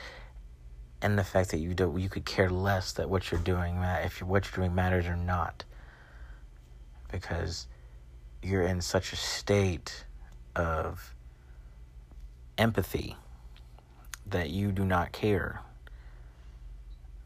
and 1.02 1.18
the 1.18 1.24
fact 1.24 1.50
that 1.50 1.58
you 1.58 1.74
do 1.74 1.94
you 1.98 2.08
could 2.08 2.24
care 2.24 2.48
less 2.48 2.92
that 2.92 3.10
what 3.10 3.30
you're 3.30 3.40
doing 3.40 3.76
if 3.82 4.22
what 4.22 4.46
you're 4.46 4.64
doing 4.64 4.74
matters 4.74 5.06
or 5.06 5.16
not, 5.16 5.64
because 7.10 7.66
you're 8.46 8.62
in 8.62 8.80
such 8.80 9.12
a 9.12 9.16
state 9.16 10.04
of 10.54 11.12
empathy 12.56 13.16
that 14.24 14.50
you 14.50 14.70
do 14.70 14.84
not 14.84 15.10
care. 15.10 15.62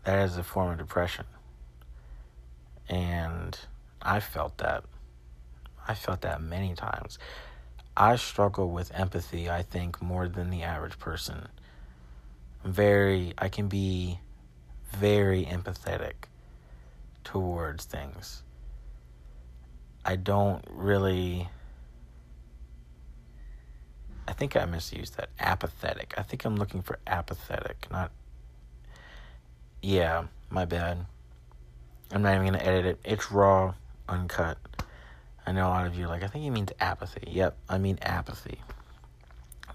That 0.05 0.27
is 0.27 0.39
a 0.39 0.43
form 0.43 0.73
of 0.73 0.79
depression. 0.79 1.27
And 2.89 3.59
I 4.01 4.21
felt 4.21 4.57
that. 4.59 4.85
I 5.87 5.95
felt 5.95 6.23
that 6.23 6.41
many 6.41 6.75
times. 6.75 7.19
I 7.95 8.17
struggle 8.17 8.71
with 8.71 8.91
empathy, 8.95 9.51
I 9.51 9.63
think, 9.63 10.01
more 10.01 10.27
than 10.27 10.49
the 10.49 10.63
average 10.63 10.99
person. 10.99 11.49
Very, 12.65 13.35
I 13.37 13.51
can 13.51 13.69
be 13.69 14.21
very 14.91 15.45
empathetic 15.45 16.15
towards 17.25 17.85
things. 17.85 18.43
I 20.11 20.17
don't 20.17 20.65
really. 20.69 21.49
I 24.27 24.33
think 24.33 24.57
I 24.57 24.65
misused 24.65 25.17
that. 25.19 25.29
Apathetic. 25.39 26.15
I 26.19 26.23
think 26.23 26.45
I'm 26.45 26.57
looking 26.57 26.83
for 26.83 26.99
apathetic, 27.07 27.87
not. 27.93 28.11
Yeah, 29.81 30.25
my 30.51 30.65
bad. 30.65 31.07
I'm 32.11 32.23
not 32.23 32.35
even 32.35 32.45
gonna 32.45 32.59
edit 32.59 32.87
it. 32.87 32.99
It's 33.05 33.31
raw, 33.31 33.75
uncut. 34.09 34.59
I 35.47 35.53
know 35.53 35.69
a 35.69 35.71
lot 35.71 35.87
of 35.87 35.95
you 35.95 36.09
like, 36.09 36.25
I 36.25 36.27
think 36.27 36.43
he 36.43 36.51
means 36.51 36.73
apathy. 36.81 37.31
Yep, 37.31 37.57
I 37.69 37.79
mean 37.79 37.97
apathy. 38.03 38.61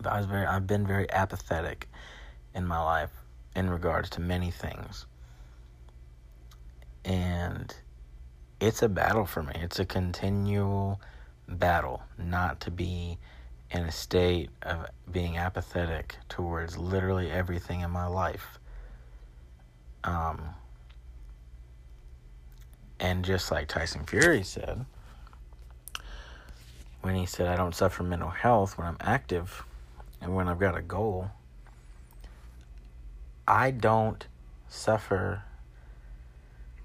But 0.02 0.12
I 0.12 0.18
was 0.18 0.26
very 0.26 0.46
I've 0.46 0.68
been 0.68 0.86
very 0.86 1.10
apathetic 1.12 1.88
in 2.54 2.68
my 2.68 2.84
life 2.84 3.12
in 3.56 3.70
regards 3.70 4.10
to 4.12 4.20
many 4.20 4.52
things. 4.52 5.06
And 7.06 7.74
it's 8.60 8.82
a 8.82 8.90
battle 8.90 9.26
for 9.26 9.44
me. 9.44 9.54
It's 9.56 9.80
a 9.80 9.86
continual 9.86 11.02
battle 11.48 12.04
not 12.18 12.60
to 12.62 12.72
be 12.72 13.18
in 13.72 13.84
a 13.84 13.92
state 13.92 14.50
of 14.62 14.88
being 15.12 15.38
apathetic 15.38 16.16
towards 16.30 16.78
literally 16.78 17.32
everything 17.32 17.82
in 17.82 17.92
my 17.92 18.08
life. 18.08 18.60
Um, 20.04 20.42
and 23.00 23.26
just 23.26 23.52
like 23.52 23.68
Tyson 23.68 24.06
Fury 24.06 24.44
said, 24.44 24.86
when 27.02 27.16
he 27.16 27.26
said, 27.26 27.48
I 27.48 27.56
don't 27.56 27.76
suffer 27.76 28.04
mental 28.04 28.30
health 28.30 28.78
when 28.78 28.88
I'm 28.88 28.98
active 29.02 29.64
and 30.22 30.36
when 30.36 30.48
I've 30.48 30.60
got 30.60 30.78
a 30.78 30.82
goal, 30.82 31.30
I 33.48 33.72
don't 33.72 34.26
suffer 34.70 35.44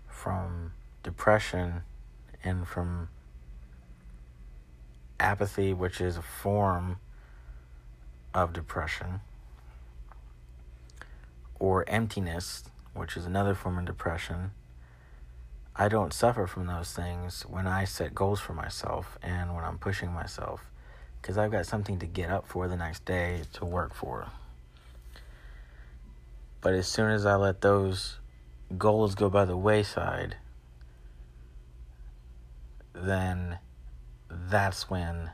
from 0.08 0.72
depression 1.02 1.82
and 2.42 2.66
from 2.66 3.08
apathy, 5.18 5.72
which 5.72 6.00
is 6.00 6.16
a 6.16 6.22
form 6.22 6.98
of 8.32 8.52
depression, 8.52 9.20
or 11.58 11.84
emptiness, 11.88 12.64
which 12.94 13.16
is 13.16 13.26
another 13.26 13.54
form 13.54 13.78
of 13.78 13.84
depression 13.84 14.52
I 15.80 15.88
don't 15.88 16.12
suffer 16.12 16.46
from 16.46 16.66
those 16.66 16.92
things 16.92 17.42
when 17.42 17.66
I 17.66 17.84
set 17.84 18.14
goals 18.14 18.38
for 18.38 18.52
myself 18.52 19.18
and 19.22 19.54
when 19.54 19.64
I'm 19.64 19.78
pushing 19.78 20.12
myself 20.12 20.62
because 21.22 21.38
I've 21.38 21.52
got 21.52 21.64
something 21.64 21.98
to 22.00 22.06
get 22.06 22.28
up 22.28 22.46
for 22.46 22.68
the 22.68 22.76
next 22.76 23.06
day 23.06 23.44
to 23.54 23.64
work 23.64 23.94
for. 23.94 24.26
But 26.60 26.74
as 26.74 26.86
soon 26.86 27.10
as 27.10 27.24
I 27.24 27.36
let 27.36 27.62
those 27.62 28.18
goals 28.76 29.14
go 29.14 29.30
by 29.30 29.46
the 29.46 29.56
wayside, 29.56 30.36
then 33.02 33.58
that's 34.30 34.88
when 34.88 35.30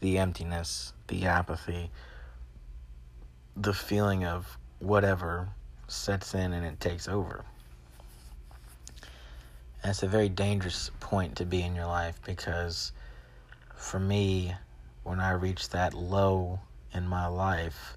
the 0.00 0.18
emptiness, 0.18 0.92
the 1.08 1.26
apathy, 1.26 1.90
the 3.56 3.74
feeling 3.74 4.24
of 4.24 4.58
whatever 4.78 5.48
sets 5.88 6.34
in 6.34 6.52
and 6.52 6.64
it 6.64 6.80
takes 6.80 7.08
over. 7.08 7.44
And 9.82 9.90
it's 9.90 10.02
a 10.02 10.08
very 10.08 10.28
dangerous 10.28 10.90
point 11.00 11.36
to 11.36 11.46
be 11.46 11.62
in 11.62 11.74
your 11.74 11.86
life 11.86 12.20
because 12.24 12.92
for 13.76 13.98
me, 13.98 14.54
when 15.04 15.20
I 15.20 15.32
reach 15.32 15.70
that 15.70 15.94
low 15.94 16.60
in 16.92 17.06
my 17.06 17.26
life, 17.26 17.96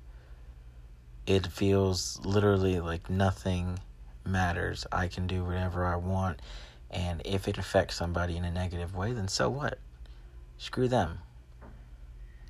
it 1.26 1.48
feels 1.48 2.20
literally 2.24 2.80
like 2.80 3.10
nothing 3.10 3.80
matters. 4.26 4.86
I 4.92 5.08
can 5.08 5.28
do 5.28 5.44
whatever 5.44 5.86
I 5.86 5.96
want. 5.96 6.42
And 6.92 7.22
if 7.24 7.48
it 7.48 7.58
affects 7.58 7.96
somebody 7.96 8.36
in 8.36 8.44
a 8.44 8.52
negative 8.52 8.96
way, 8.96 9.14
then 9.14 9.28
so 9.28 9.50
what? 9.50 9.80
Screw 10.58 10.88
them. 10.88 11.20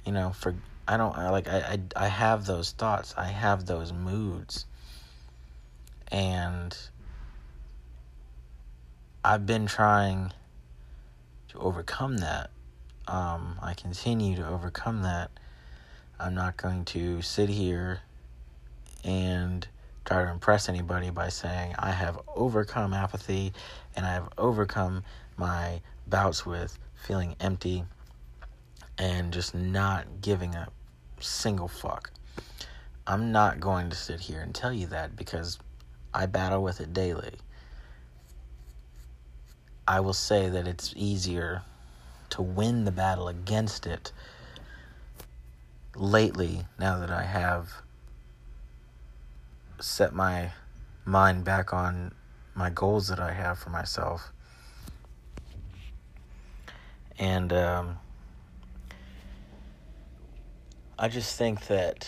You 0.06 0.12
know, 0.12 0.32
for 0.32 0.56
I 0.88 0.98
don't 0.98 1.16
I 1.16 1.30
like 1.30 1.48
I, 1.48 1.60
I 1.96 2.06
I 2.06 2.08
have 2.08 2.46
those 2.46 2.72
thoughts. 2.72 3.14
I 3.16 3.28
have 3.28 3.68
those 3.68 3.94
moods. 3.94 4.66
And 6.12 6.76
I've 9.24 9.46
been 9.46 9.68
trying 9.68 10.34
to 11.50 11.60
overcome 11.60 12.18
that. 12.18 12.50
Um, 13.08 13.60
I 13.62 13.76
continue 13.76 14.36
to 14.38 14.48
overcome 14.48 15.04
that. 15.04 15.30
I'm 16.20 16.34
not 16.34 16.58
going 16.58 16.86
to 16.86 17.22
sit 17.22 17.50
here 17.50 18.02
and 19.04 19.68
try 20.06 20.24
to 20.24 20.32
impress 20.32 20.70
anybody 20.70 21.10
by 21.10 21.30
saying 21.30 21.76
I 21.78 21.92
have 21.92 22.20
overcome 22.36 22.94
apathy 22.94 23.54
and 23.96 24.06
I 24.06 24.14
have 24.14 24.30
overcome 24.38 25.04
my 25.38 25.82
bouts 26.08 26.46
with 26.46 26.78
feeling 26.96 27.36
empty 27.40 27.84
and 28.98 29.32
just 29.32 29.56
not 29.56 30.22
giving 30.22 30.56
a 30.56 30.68
single 31.20 31.68
fuck. 31.68 32.12
I'm 33.08 33.32
not 33.32 33.60
going 33.60 33.90
to 33.90 33.96
sit 33.96 34.20
here 34.20 34.42
and 34.42 34.54
tell 34.54 34.74
you 34.74 34.88
that 34.88 35.16
because 35.16 35.60
I 36.14 36.26
battle 36.26 36.62
with 36.62 36.82
it 36.82 36.94
daily. 36.94 37.36
I 39.88 40.00
will 40.00 40.14
say 40.14 40.50
that 40.50 40.68
it's 40.68 40.94
easier 40.96 41.64
to 42.32 42.42
win 42.42 42.86
the 42.86 42.92
battle 42.92 43.28
against 43.28 43.86
it 43.86 44.12
lately 45.96 46.66
now 46.80 47.00
that 47.00 47.12
I 47.12 47.24
have 47.24 47.82
set 49.82 50.14
my 50.14 50.52
mind 51.06 51.44
back 51.44 51.74
on 51.74 52.14
my 52.56 52.70
goals 52.70 53.08
that 53.08 53.20
I 53.20 53.34
have 53.34 53.60
for 53.60 53.70
myself. 53.70 54.32
And 57.18 57.54
um, 57.54 58.00
I 60.98 61.08
just 61.08 61.38
think 61.38 61.68
that 61.68 62.08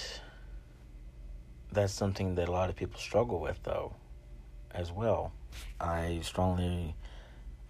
that's 1.72 1.94
something 1.94 2.36
that 2.36 2.48
a 2.48 2.52
lot 2.52 2.70
of 2.70 2.76
people 2.76 3.00
struggle 3.00 3.40
with, 3.40 3.60
though, 3.64 3.94
as 4.72 4.92
well. 4.92 5.32
I 5.80 6.20
strongly 6.24 6.96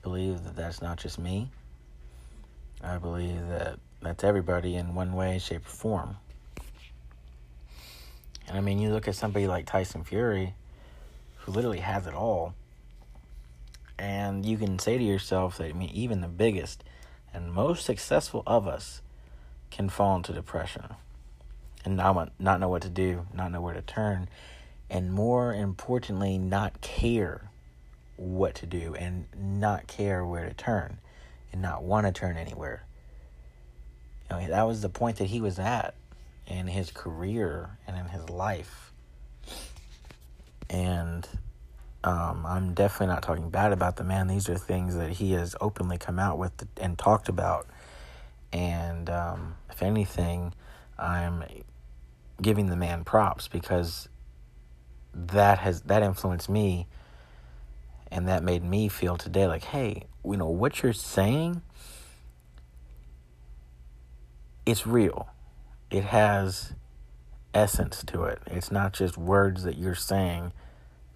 believe 0.02 0.44
that 0.44 0.56
that's 0.56 0.82
not 0.82 0.98
just 0.98 1.20
me. 1.20 1.50
I 2.82 2.98
believe 2.98 3.48
that 3.48 3.80
that's 4.02 4.24
everybody 4.24 4.76
in 4.76 4.96
one 4.96 5.14
way, 5.14 5.40
shape, 5.40 5.66
or 5.66 5.70
form. 5.70 6.18
And 8.48 8.58
I 8.58 8.62
mean, 8.62 8.80
you 8.80 8.92
look 8.92 9.08
at 9.08 9.16
somebody 9.16 9.48
like 9.48 9.66
Tyson 9.66 10.04
Fury, 10.04 10.56
who 11.38 11.52
literally 11.52 11.80
has 11.80 12.08
it 12.08 12.14
all, 12.14 12.54
and 13.98 14.46
you 14.46 14.58
can 14.58 14.80
say 14.80 14.98
to 14.98 15.04
yourself 15.04 15.58
that 15.58 15.70
I 15.70 15.74
mean, 15.74 15.90
even 15.90 16.22
the 16.22 16.28
biggest 16.28 16.84
and 17.34 17.54
most 17.54 17.86
successful 17.86 18.44
of 18.46 18.68
us 18.68 19.02
can 19.72 19.90
fall 19.90 20.16
into 20.16 20.34
depression 20.34 20.96
and 21.86 21.98
not 21.98 22.32
not 22.40 22.60
know 22.60 22.70
what 22.70 22.82
to 22.84 22.90
do, 22.90 23.26
not 23.34 23.52
know 23.52 23.62
where 23.62 23.74
to 23.74 23.82
turn, 23.82 24.30
and 24.90 25.14
more 25.14 25.54
importantly, 25.54 26.38
not 26.38 26.82
care 26.82 27.50
what 28.16 28.56
to 28.56 28.66
do 28.66 28.94
and 28.96 29.26
not 29.36 29.88
care 29.88 30.26
where 30.26 30.48
to 30.48 30.54
turn 30.54 31.00
and 31.52 31.62
not 31.62 31.84
want 31.84 32.06
to 32.06 32.12
turn 32.12 32.38
anywhere. 32.38 32.84
That 34.30 34.64
was 34.64 34.82
the 34.82 34.90
point 34.90 35.18
that 35.18 35.26
he 35.26 35.42
was 35.42 35.60
at 35.60 35.94
in 36.48 36.68
his 36.68 36.92
career 36.92 37.78
and 37.88 37.98
in 37.98 38.08
his 38.08 38.30
life. 38.30 38.92
And 40.70 41.28
um, 42.04 42.46
I'm 42.46 42.74
definitely 42.74 43.08
not 43.08 43.24
talking 43.24 43.50
bad 43.50 43.72
about 43.72 43.96
the 43.96 44.04
man. 44.04 44.28
These 44.28 44.50
are 44.50 44.58
things 44.58 44.96
that 44.96 45.12
he 45.12 45.34
has 45.34 45.56
openly 45.62 45.98
come 45.98 46.20
out 46.20 46.38
with 46.38 46.68
and 46.78 46.98
talked 46.98 47.30
about. 47.30 47.68
And 48.52 49.10
um, 49.10 49.56
if 49.70 49.82
anything, 49.82 50.54
I'm 50.98 51.44
giving 52.42 52.68
the 52.68 52.76
man 52.76 53.04
props 53.04 53.48
because 53.48 54.10
that 55.14 55.60
has 55.60 55.82
that 55.82 56.02
influenced 56.04 56.50
me 56.50 56.88
and 58.12 58.28
that 58.28 58.44
made 58.44 58.64
me 58.64 58.88
feel 58.88 59.16
today 59.16 59.48
like 59.48 59.64
hey 59.64 60.04
you 60.26 60.36
know 60.36 60.50
what 60.50 60.82
you're 60.82 60.92
saying 60.92 61.62
it's 64.66 64.88
real 64.88 65.28
it 65.94 66.06
has 66.06 66.74
essence 67.54 68.04
to 68.04 68.24
it. 68.24 68.40
It's 68.48 68.72
not 68.72 68.94
just 68.94 69.16
words 69.16 69.64
that 69.64 69.78
you're 69.78 69.94
saying 69.94 70.52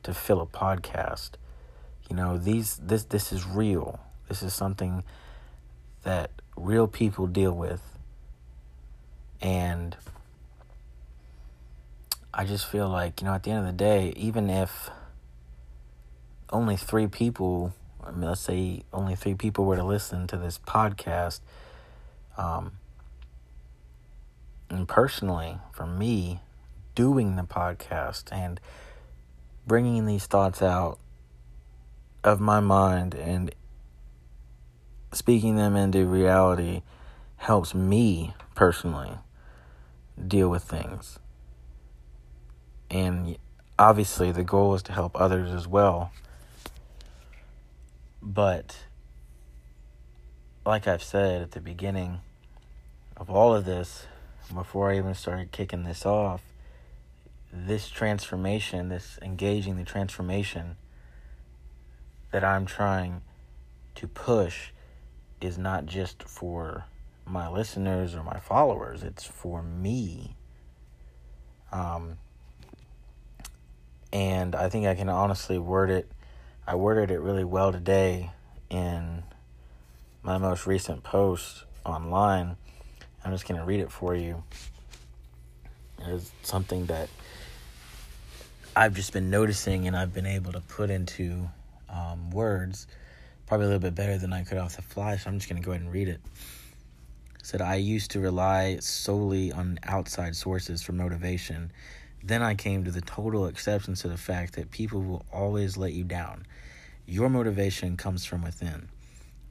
to 0.04 0.14
fill 0.14 0.40
a 0.40 0.46
podcast. 0.46 1.32
You 2.08 2.16
know, 2.16 2.38
these 2.38 2.78
this 2.78 3.04
this 3.04 3.34
is 3.34 3.44
real. 3.44 4.00
This 4.30 4.44
is 4.44 4.54
something 4.54 5.04
that 6.04 6.30
real 6.56 6.88
people 6.88 7.26
deal 7.26 7.54
with. 7.54 7.82
And 9.42 9.98
I 12.32 12.46
just 12.46 12.68
feel 12.68 12.88
like, 12.88 13.20
you 13.20 13.26
know, 13.26 13.34
at 13.34 13.44
the 13.44 13.52
end 13.52 13.62
of 13.62 13.66
the 13.66 13.72
day, 13.72 14.14
even 14.16 14.48
if 14.48 14.92
only 16.52 16.78
three 16.78 17.08
people, 17.08 17.74
I 18.06 18.12
mean, 18.12 18.22
let's 18.22 18.42
say 18.42 18.84
only 18.94 19.16
three 19.16 19.34
people 19.34 19.66
were 19.66 19.76
to 19.76 19.84
listen 19.84 20.28
to 20.28 20.38
this 20.38 20.60
podcast, 20.60 21.40
um, 22.38 22.74
and 24.70 24.88
personally, 24.88 25.60
for 25.72 25.86
me, 25.86 26.42
doing 26.96 27.36
the 27.36 27.44
podcast 27.44 28.32
and 28.32 28.60
bringing 29.66 30.06
these 30.06 30.26
thoughts 30.26 30.62
out 30.62 30.98
of 32.24 32.40
my 32.40 32.60
mind 32.60 33.14
and 33.14 33.54
speaking 35.12 35.56
them 35.56 35.76
into 35.76 36.06
reality 36.06 36.82
helps 37.38 37.74
me 37.74 38.34
personally 38.56 39.14
deal 40.28 40.50
with 40.50 40.64
things. 40.64 41.20
And 42.90 43.38
obviously, 43.78 44.32
the 44.32 44.44
goal 44.44 44.74
is 44.76 44.84
to 44.84 44.94
help 44.94 45.20
others 45.20 45.52
as 45.52 45.68
well. 45.68 46.12
But, 48.22 48.78
like 50.66 50.88
I've 50.88 51.04
said 51.04 51.42
at 51.42 51.52
the 51.52 51.62
beginning 51.62 52.20
of 53.16 53.30
all 53.30 53.56
of 53.56 53.66
this, 53.66 54.08
before 54.54 54.92
I 54.92 54.98
even 54.98 55.14
started 55.14 55.52
kicking 55.52 55.84
this 55.84 56.06
off, 56.06 56.42
this 57.52 57.90
transformation, 57.90 58.90
this 58.90 59.20
engaging 59.22 59.78
the 59.78 59.84
transformation 59.84 60.78
that 62.32 62.44
I'm 62.44 62.66
trying 62.66 63.22
to 63.96 64.08
push 64.08 64.70
is 65.42 65.58
not 65.58 65.86
just 65.86 66.24
for 66.24 66.86
my 67.26 67.50
listeners 67.50 68.16
or 68.16 68.24
my 68.24 68.40
followers, 68.40 69.04
it's 69.04 69.24
for 69.24 69.62
me. 69.62 70.36
Um, 71.72 72.18
and 74.14 74.56
I 74.56 74.70
think 74.70 74.86
I 74.86 74.96
can 74.96 75.10
honestly 75.10 75.58
word 75.58 75.90
it. 75.90 76.12
I 76.66 76.76
worded 76.76 77.12
it 77.12 77.20
really 77.20 77.44
well 77.44 77.72
today 77.72 78.32
in 78.70 79.24
my 80.22 80.38
most 80.38 80.68
recent 80.68 81.04
post 81.04 81.64
online 81.86 82.58
I'm 83.28 83.34
just 83.34 83.46
going 83.46 83.60
to 83.60 83.66
read 83.66 83.82
it 83.82 83.92
for 83.92 84.16
you. 84.16 84.42
It's 86.00 86.32
something 86.44 86.86
that 86.86 87.10
I've 88.74 88.94
just 88.94 89.12
been 89.12 89.30
noticing 89.30 89.86
and 89.86 89.98
I've 89.98 90.14
been 90.14 90.26
able 90.26 90.54
to 90.54 90.62
put 90.62 90.90
into 90.90 91.50
um, 91.90 92.32
words 92.32 92.88
probably 93.46 93.66
a 93.66 93.68
little 93.68 93.82
bit 93.82 93.96
better 93.96 94.18
than 94.18 94.32
I 94.32 94.46
could 94.46 94.58
off 94.58 94.78
the 94.78 94.82
fly, 94.82 95.18
so 95.18 95.30
I'm 95.30 95.40
just 95.40 95.50
going 95.50 95.62
to 95.62 95.66
go 95.66 95.72
ahead 95.72 95.82
and 95.82 95.92
read 95.92 96.08
it. 96.08 96.22
it. 96.22 96.22
Said, 97.44 97.62
I 97.62 97.76
used 97.76 98.12
to 98.12 98.22
rely 98.22 98.78
solely 98.80 99.52
on 99.52 99.78
outside 99.84 100.34
sources 100.34 100.82
for 100.82 100.94
motivation. 100.94 101.74
Then 102.24 102.42
I 102.42 102.56
came 102.56 102.86
to 102.86 102.92
the 102.92 103.02
total 103.02 103.46
acceptance 103.46 104.06
of 104.06 104.12
the 104.12 104.18
fact 104.18 104.54
that 104.54 104.72
people 104.72 105.02
will 105.02 105.26
always 105.34 105.76
let 105.76 105.92
you 105.92 106.06
down. 106.06 106.46
Your 107.06 107.28
motivation 107.28 107.98
comes 107.98 108.24
from 108.24 108.42
within. 108.42 108.88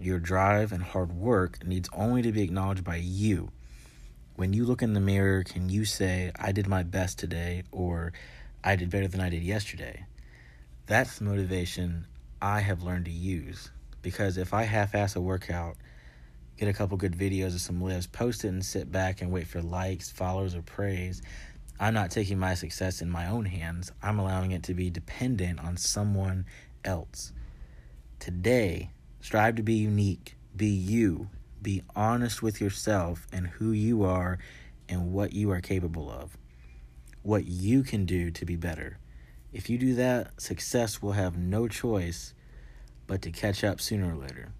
Your 0.00 0.18
drive 0.18 0.72
and 0.72 0.82
hard 0.82 1.12
work 1.12 1.62
needs 1.62 1.90
only 1.92 2.22
to 2.22 2.32
be 2.32 2.40
acknowledged 2.40 2.82
by 2.82 2.96
you 2.96 3.50
when 4.37 4.53
you 4.53 4.66
look 4.66 4.83
in 4.83 4.92
the 4.92 5.01
mirror, 5.01 5.42
can 5.42 5.70
you 5.70 5.87
say, 5.87 6.31
I 6.37 6.53
did 6.53 6.68
my 6.68 6.83
best 6.83 7.18
today, 7.18 7.62
or 7.72 8.12
I 8.62 8.77
did 8.77 8.90
better 8.90 9.09
than 9.09 9.20
I 9.20 9.31
did 9.31 9.42
yesterday? 9.42 10.05
That's 10.87 11.18
the 11.18 11.25
motivation 11.25 12.07
I 12.40 12.61
have 12.61 12.83
learned 12.83 13.07
to 13.07 13.11
use. 13.11 13.70
Because 14.03 14.37
if 14.37 14.53
I 14.53 14.64
half 14.64 14.94
ass 14.94 15.16
a 15.16 15.22
workout, 15.22 15.77
get 16.59 16.68
a 16.68 16.75
couple 16.75 16.99
good 16.99 17.16
videos 17.16 17.55
of 17.55 17.62
some 17.62 17.81
lifts, 17.83 18.07
post 18.07 18.44
it 18.44 18.49
and 18.49 18.64
sit 18.64 18.92
back 18.92 19.22
and 19.22 19.33
wait 19.33 19.46
for 19.46 19.62
likes, 19.62 20.11
followers, 20.11 20.55
or 20.55 20.62
praise, 20.62 21.22
I'm 21.81 21.94
not 21.94 22.11
taking 22.11 22.38
my 22.38 22.55
success 22.55 23.01
in 23.01 23.11
my 23.11 23.29
own 23.29 23.46
hands. 23.46 23.90
I'm 24.03 24.18
allowing 24.18 24.53
it 24.53 24.62
to 24.64 24.75
be 24.75 24.90
dependent 24.90 25.61
on 25.61 25.77
someone 25.77 26.44
else. 26.85 27.33
today, 28.18 28.90
strive 29.20 29.57
to 29.57 29.62
be 29.62 29.75
unique, 29.75 30.37
be 30.57 30.68
you, 30.68 31.29
be 31.62 31.83
honest 31.95 32.42
with 32.42 32.61
yourself 32.61 33.27
and 33.33 33.47
who 33.47 33.73
you 33.73 34.05
are 34.05 34.38
and 34.88 35.12
what 35.12 35.33
you 35.33 35.51
are 35.51 35.61
capable 35.61 36.11
of, 36.11 36.37
what 37.23 37.47
you 37.47 37.83
can 37.83 38.05
do 38.05 38.31
to 38.31 38.45
be 38.45 38.57
better. 38.57 38.99
If 39.53 39.71
you 39.71 39.79
do 39.79 39.95
that, 39.95 40.40
success 40.40 41.01
will 41.01 41.12
have 41.12 41.37
no 41.37 41.69
choice 41.69 42.35
but 43.07 43.23
to 43.23 43.31
catch 43.31 43.64
up 43.64 43.81
sooner 43.81 44.12
or 44.12 44.16
later. 44.16 44.53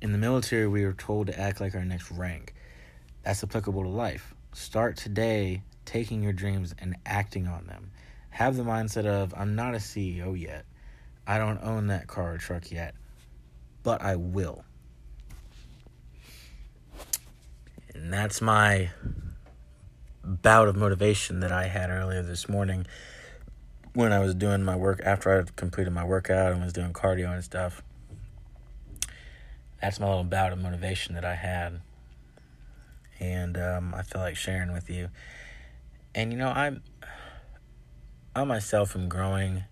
In 0.00 0.12
the 0.12 0.18
military, 0.18 0.66
we 0.66 0.84
are 0.84 0.94
told 0.94 1.26
to 1.26 1.38
act 1.38 1.60
like 1.60 1.74
our 1.74 1.84
next 1.84 2.10
rank. 2.10 2.54
That's 3.22 3.44
applicable 3.44 3.82
to 3.82 3.88
life. 3.88 4.34
Start 4.52 4.96
today 4.96 5.62
taking 5.84 6.22
your 6.22 6.32
dreams 6.32 6.74
and 6.78 6.96
acting 7.04 7.46
on 7.46 7.66
them. 7.66 7.90
Have 8.30 8.56
the 8.56 8.62
mindset 8.62 9.06
of, 9.06 9.34
I'm 9.36 9.54
not 9.54 9.74
a 9.74 9.78
CEO 9.78 10.38
yet. 10.40 10.64
I 11.26 11.38
don't 11.38 11.62
own 11.62 11.88
that 11.88 12.06
car 12.06 12.34
or 12.34 12.38
truck 12.38 12.70
yet, 12.70 12.94
but 13.82 14.00
I 14.02 14.16
will. 14.16 14.64
And 17.94 18.12
that's 18.12 18.40
my 18.40 18.90
bout 20.24 20.68
of 20.68 20.76
motivation 20.76 21.40
that 21.40 21.50
I 21.50 21.66
had 21.66 21.90
earlier 21.90 22.22
this 22.22 22.48
morning 22.48 22.86
when 23.94 24.12
I 24.12 24.20
was 24.20 24.34
doing 24.34 24.62
my 24.62 24.76
work 24.76 25.00
after 25.04 25.40
I 25.40 25.44
completed 25.56 25.92
my 25.92 26.04
workout 26.04 26.52
and 26.52 26.62
was 26.62 26.72
doing 26.72 26.92
cardio 26.92 27.32
and 27.32 27.42
stuff. 27.42 27.82
That's 29.80 29.98
my 29.98 30.06
little 30.08 30.24
bout 30.24 30.52
of 30.52 30.60
motivation 30.60 31.14
that 31.14 31.24
I 31.24 31.34
had. 31.34 31.80
And 33.18 33.56
um, 33.56 33.94
I 33.94 34.02
feel 34.02 34.20
like 34.20 34.36
sharing 34.36 34.72
with 34.72 34.88
you. 34.88 35.08
And 36.14 36.32
you 36.32 36.38
know, 36.38 36.48
I'm 36.48 36.82
I 38.34 38.44
myself 38.44 38.94
am 38.94 39.08
growing 39.08 39.64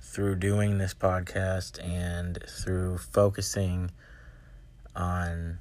through 0.00 0.36
doing 0.36 0.78
this 0.78 0.94
podcast 0.94 1.82
and 1.82 2.38
through 2.48 2.98
focusing 2.98 3.92
on 4.96 5.58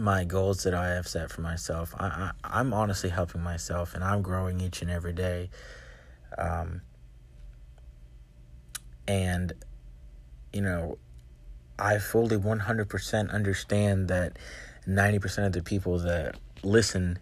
my 0.00 0.24
goals 0.24 0.62
that 0.64 0.74
I 0.74 0.88
have 0.90 1.06
set 1.06 1.30
for 1.30 1.42
myself. 1.42 1.94
I, 1.98 2.32
I 2.42 2.60
am 2.60 2.72
honestly 2.72 3.10
helping 3.10 3.42
myself, 3.42 3.94
and 3.94 4.02
I'm 4.02 4.22
growing 4.22 4.60
each 4.60 4.82
and 4.82 4.90
every 4.90 5.12
day. 5.12 5.50
Um, 6.38 6.82
and 9.06 9.52
you 10.52 10.62
know, 10.62 10.98
I 11.78 11.98
fully 11.98 12.36
100% 12.36 13.32
understand 13.32 14.08
that 14.08 14.38
90% 14.86 15.46
of 15.46 15.52
the 15.52 15.62
people 15.62 15.98
that 16.00 16.36
listen 16.62 17.18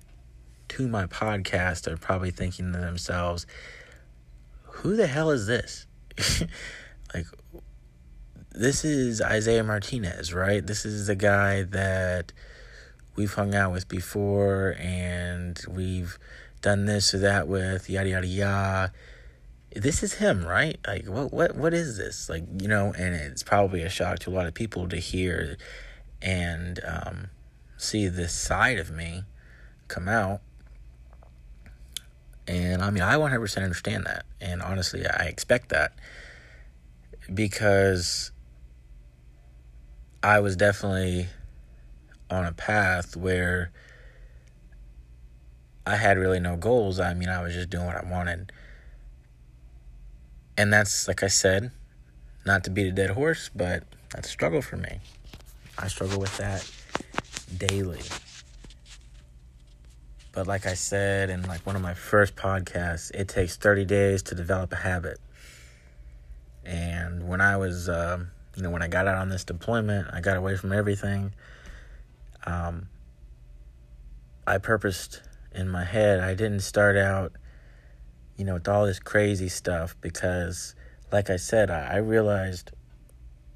to 0.68 0.88
my 0.88 1.06
podcast 1.06 1.86
are 1.86 1.96
probably 1.96 2.30
thinking 2.30 2.72
to 2.72 2.78
themselves, 2.78 3.46
who 4.62 4.96
the 4.96 5.06
hell 5.06 5.30
is 5.30 5.46
this? 5.46 5.86
like, 7.14 7.26
this 8.52 8.84
is 8.84 9.20
Isaiah 9.20 9.64
Martinez, 9.64 10.32
right? 10.32 10.66
This 10.66 10.84
is 10.84 11.06
the 11.06 11.14
guy 11.14 11.62
that 11.62 12.32
we've 13.18 13.34
hung 13.34 13.54
out 13.54 13.72
with 13.72 13.88
before 13.88 14.76
and 14.78 15.60
we've 15.68 16.18
done 16.62 16.86
this 16.86 17.12
or 17.12 17.18
that 17.18 17.48
with, 17.48 17.90
yada, 17.90 18.08
yada, 18.08 18.26
yada. 18.26 18.92
This 19.74 20.02
is 20.02 20.14
him, 20.14 20.46
right? 20.46 20.78
Like, 20.86 21.06
what, 21.06 21.32
what, 21.32 21.56
what 21.56 21.74
is 21.74 21.98
this? 21.98 22.28
Like, 22.28 22.44
you 22.60 22.68
know, 22.68 22.94
and 22.96 23.14
it's 23.14 23.42
probably 23.42 23.82
a 23.82 23.90
shock 23.90 24.20
to 24.20 24.30
a 24.30 24.32
lot 24.32 24.46
of 24.46 24.54
people 24.54 24.88
to 24.88 24.96
hear 24.96 25.58
and 26.22 26.80
um, 26.86 27.28
see 27.76 28.06
this 28.08 28.32
side 28.32 28.78
of 28.78 28.90
me 28.90 29.24
come 29.88 30.08
out. 30.08 30.40
And 32.46 32.82
I 32.82 32.90
mean, 32.90 33.02
I 33.02 33.16
100% 33.16 33.62
understand 33.62 34.06
that. 34.06 34.24
And 34.40 34.62
honestly, 34.62 35.04
I 35.06 35.24
expect 35.24 35.70
that 35.70 35.92
because 37.34 38.30
I 40.22 40.40
was 40.40 40.56
definitely 40.56 41.26
on 42.30 42.46
a 42.46 42.52
path 42.52 43.16
where 43.16 43.70
I 45.86 45.96
had 45.96 46.18
really 46.18 46.40
no 46.40 46.56
goals. 46.56 47.00
I 47.00 47.14
mean, 47.14 47.28
I 47.28 47.42
was 47.42 47.54
just 47.54 47.70
doing 47.70 47.86
what 47.86 47.96
I 47.96 48.08
wanted. 48.08 48.52
And 50.56 50.72
that's, 50.72 51.08
like 51.08 51.22
I 51.22 51.28
said, 51.28 51.70
not 52.44 52.64
to 52.64 52.70
beat 52.70 52.86
a 52.86 52.92
dead 52.92 53.10
horse, 53.10 53.50
but 53.54 53.84
that's 54.10 54.28
a 54.28 54.30
struggle 54.30 54.60
for 54.60 54.76
me. 54.76 55.00
I 55.78 55.88
struggle 55.88 56.20
with 56.20 56.36
that 56.38 56.68
daily. 57.56 58.00
But 60.32 60.46
like 60.46 60.66
I 60.66 60.74
said 60.74 61.30
in 61.30 61.42
like 61.42 61.64
one 61.64 61.76
of 61.76 61.82
my 61.82 61.94
first 61.94 62.36
podcasts, 62.36 63.10
it 63.14 63.28
takes 63.28 63.56
30 63.56 63.84
days 63.84 64.22
to 64.24 64.34
develop 64.34 64.72
a 64.72 64.76
habit. 64.76 65.18
And 66.64 67.28
when 67.28 67.40
I 67.40 67.56
was, 67.56 67.88
uh, 67.88 68.18
you 68.56 68.62
know, 68.62 68.70
when 68.70 68.82
I 68.82 68.88
got 68.88 69.06
out 69.06 69.16
on 69.16 69.30
this 69.30 69.44
deployment, 69.44 70.08
I 70.12 70.20
got 70.20 70.36
away 70.36 70.56
from 70.56 70.72
everything 70.72 71.32
um, 72.48 72.88
I 74.46 74.58
purposed 74.58 75.22
in 75.54 75.68
my 75.68 75.84
head, 75.84 76.20
I 76.20 76.34
didn't 76.34 76.60
start 76.60 76.96
out, 76.96 77.32
you 78.36 78.44
know, 78.44 78.54
with 78.54 78.68
all 78.68 78.86
this 78.86 78.98
crazy 78.98 79.48
stuff 79.48 79.94
because, 80.00 80.74
like 81.12 81.28
I 81.28 81.36
said, 81.36 81.70
I, 81.70 81.94
I 81.94 81.96
realized 81.96 82.70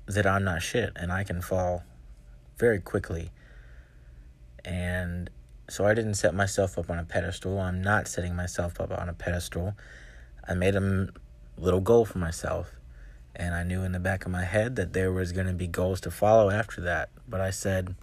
that 0.06 0.26
I'm 0.26 0.44
not 0.44 0.62
shit 0.62 0.92
and 0.96 1.10
I 1.10 1.24
can 1.24 1.40
fall 1.40 1.84
very 2.58 2.80
quickly. 2.80 3.30
And 4.64 5.30
so 5.68 5.86
I 5.86 5.94
didn't 5.94 6.14
set 6.14 6.34
myself 6.34 6.76
up 6.76 6.90
on 6.90 6.98
a 6.98 7.04
pedestal. 7.04 7.58
I'm 7.58 7.80
not 7.80 8.08
setting 8.08 8.36
myself 8.36 8.80
up 8.80 8.90
on 8.90 9.08
a 9.08 9.14
pedestal. 9.14 9.74
I 10.46 10.54
made 10.54 10.76
a 10.76 11.08
little 11.56 11.80
goal 11.80 12.04
for 12.04 12.18
myself. 12.18 12.72
And 13.34 13.54
I 13.54 13.62
knew 13.62 13.82
in 13.82 13.92
the 13.92 14.00
back 14.00 14.26
of 14.26 14.30
my 14.30 14.44
head 14.44 14.76
that 14.76 14.92
there 14.92 15.10
was 15.10 15.32
going 15.32 15.46
to 15.46 15.54
be 15.54 15.66
goals 15.66 16.02
to 16.02 16.10
follow 16.10 16.50
after 16.50 16.82
that. 16.82 17.08
But 17.26 17.40
I 17.40 17.48
said, 17.48 17.96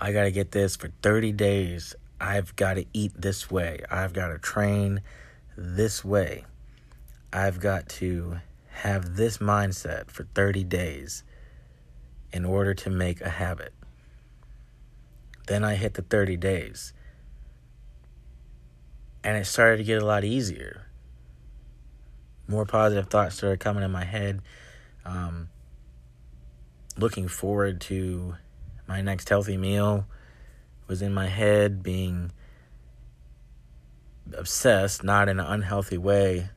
I 0.00 0.12
got 0.12 0.24
to 0.24 0.30
get 0.30 0.52
this 0.52 0.76
for 0.76 0.90
30 1.02 1.32
days. 1.32 1.94
I've 2.20 2.56
got 2.56 2.74
to 2.74 2.86
eat 2.94 3.12
this 3.14 3.50
way. 3.50 3.80
I've 3.90 4.12
got 4.12 4.28
to 4.28 4.38
train 4.38 5.02
this 5.56 6.04
way. 6.04 6.44
I've 7.32 7.60
got 7.60 7.88
to 7.90 8.40
have 8.68 9.16
this 9.16 9.38
mindset 9.38 10.10
for 10.10 10.24
30 10.34 10.64
days 10.64 11.22
in 12.32 12.44
order 12.44 12.72
to 12.74 12.90
make 12.90 13.20
a 13.20 13.28
habit. 13.28 13.74
Then 15.46 15.64
I 15.64 15.74
hit 15.74 15.94
the 15.94 16.02
30 16.02 16.36
days. 16.36 16.92
And 19.22 19.36
it 19.36 19.44
started 19.44 19.78
to 19.78 19.84
get 19.84 20.00
a 20.00 20.06
lot 20.06 20.24
easier. 20.24 20.86
More 22.48 22.64
positive 22.64 23.08
thoughts 23.08 23.36
started 23.36 23.60
coming 23.60 23.82
in 23.82 23.90
my 23.90 24.04
head. 24.04 24.40
Um, 25.04 25.50
looking 26.96 27.28
forward 27.28 27.80
to 27.82 28.36
my 28.90 29.00
next 29.00 29.28
healthy 29.28 29.56
meal 29.56 30.04
was 30.88 31.00
in 31.00 31.14
my 31.14 31.28
head, 31.28 31.80
being 31.80 32.32
obsessed, 34.36 35.04
not 35.04 35.28
in 35.28 35.38
an 35.38 35.46
unhealthy 35.46 35.96
way, 35.96 36.48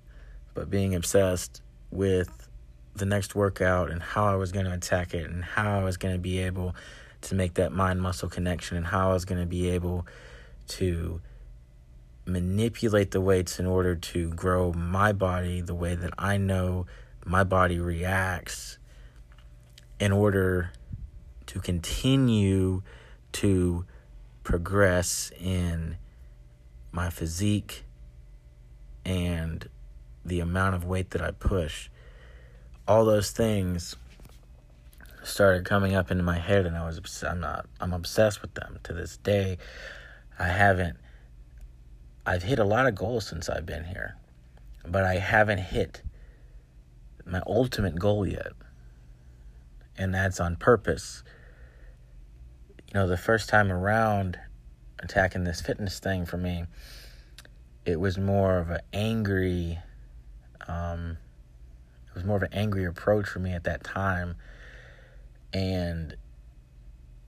but 0.55 0.67
being 0.67 0.95
obsessed 0.95 1.61
with 1.91 2.49
the 2.95 3.05
next 3.05 3.35
workout 3.35 3.91
and 3.91 4.01
how 4.01 4.25
I 4.25 4.35
was 4.35 4.51
going 4.51 4.65
to 4.65 4.73
attack 4.73 5.13
it 5.13 5.29
and 5.29 5.43
how 5.43 5.79
I 5.79 5.83
was 5.83 5.97
going 5.97 6.15
to 6.15 6.19
be 6.19 6.39
able 6.39 6.75
to 7.21 7.35
make 7.35 7.53
that 7.53 7.71
mind 7.71 8.01
muscle 8.01 8.29
connection 8.29 8.77
and 8.77 8.87
how 8.87 9.11
I 9.11 9.13
was 9.13 9.25
going 9.25 9.39
to 9.39 9.47
be 9.47 9.69
able 9.69 10.07
to 10.69 11.21
manipulate 12.25 13.11
the 13.11 13.21
weights 13.21 13.59
in 13.59 13.67
order 13.67 13.95
to 13.95 14.29
grow 14.29 14.73
my 14.73 15.13
body 15.13 15.61
the 15.61 15.75
way 15.75 15.93
that 15.93 16.15
I 16.17 16.37
know 16.37 16.87
my 17.25 17.43
body 17.43 17.77
reacts 17.77 18.79
in 19.99 20.11
order 20.11 20.71
to 21.53 21.59
continue 21.59 22.81
to 23.31 23.85
progress 24.43 25.31
in 25.39 25.97
my 26.91 27.11
physique 27.11 27.83
and 29.05 29.69
the 30.25 30.39
amount 30.39 30.73
of 30.73 30.83
weight 30.83 31.11
that 31.11 31.21
I 31.21 31.29
push. 31.29 31.89
All 32.87 33.05
those 33.05 33.29
things 33.29 33.95
started 35.23 35.63
coming 35.63 35.93
up 35.93 36.09
into 36.09 36.23
my 36.23 36.39
head 36.39 36.65
and 36.65 36.75
I 36.75 36.85
was 36.85 37.23
I'm 37.23 37.39
not 37.39 37.67
I'm 37.79 37.93
obsessed 37.93 38.41
with 38.41 38.55
them 38.55 38.79
to 38.83 38.93
this 38.93 39.17
day. 39.17 39.59
I 40.39 40.47
haven't 40.47 40.97
I've 42.25 42.41
hit 42.41 42.57
a 42.57 42.65
lot 42.65 42.87
of 42.87 42.95
goals 42.95 43.27
since 43.27 43.47
I've 43.47 43.67
been 43.67 43.83
here, 43.83 44.17
but 44.87 45.03
I 45.03 45.17
haven't 45.17 45.59
hit 45.59 46.01
my 47.27 47.43
ultimate 47.45 47.99
goal 47.99 48.25
yet. 48.25 48.53
And 49.95 50.15
that's 50.15 50.39
on 50.39 50.55
purpose 50.55 51.22
you 52.93 52.99
know, 52.99 53.07
the 53.07 53.17
first 53.17 53.49
time 53.49 53.71
around 53.71 54.39
attacking 54.99 55.43
this 55.43 55.61
fitness 55.61 55.99
thing 55.99 56.25
for 56.25 56.37
me, 56.37 56.65
it 57.85 57.99
was 57.99 58.17
more 58.17 58.59
of 58.59 58.69
an 58.69 58.81
angry, 58.93 59.79
um, 60.67 61.17
it 62.07 62.15
was 62.15 62.23
more 62.23 62.37
of 62.37 62.43
an 62.43 62.53
angry 62.53 62.85
approach 62.85 63.27
for 63.27 63.39
me 63.39 63.53
at 63.53 63.63
that 63.63 63.83
time. 63.83 64.35
And, 65.51 66.15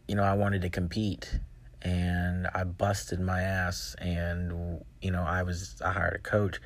you 0.08 0.16
know, 0.16 0.24
I 0.24 0.34
wanted 0.34 0.62
to 0.62 0.70
compete 0.70 1.40
and 1.82 2.48
I 2.54 2.64
busted 2.64 3.20
my 3.20 3.42
ass 3.42 3.96
and, 4.00 4.84
you 5.02 5.12
know, 5.12 5.24
I 5.24 5.44
was, 5.44 5.82
I 5.84 5.92
hired 5.92 6.14
a 6.14 6.20
coach 6.20 6.60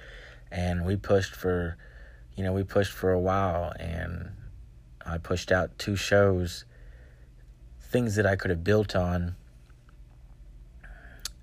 and 0.52 0.86
we 0.86 0.96
pushed 0.96 1.36
for 1.36 1.78
you 2.40 2.46
know, 2.46 2.54
we 2.54 2.64
pushed 2.64 2.94
for 2.94 3.12
a 3.12 3.20
while 3.20 3.74
and 3.78 4.30
I 5.06 5.18
pushed 5.18 5.52
out 5.52 5.78
two 5.78 5.98
shows, 5.98 6.64
things 7.90 8.16
that 8.16 8.26
I 8.26 8.36
could 8.36 8.52
have 8.52 8.64
built 8.64 8.96
on 8.96 9.36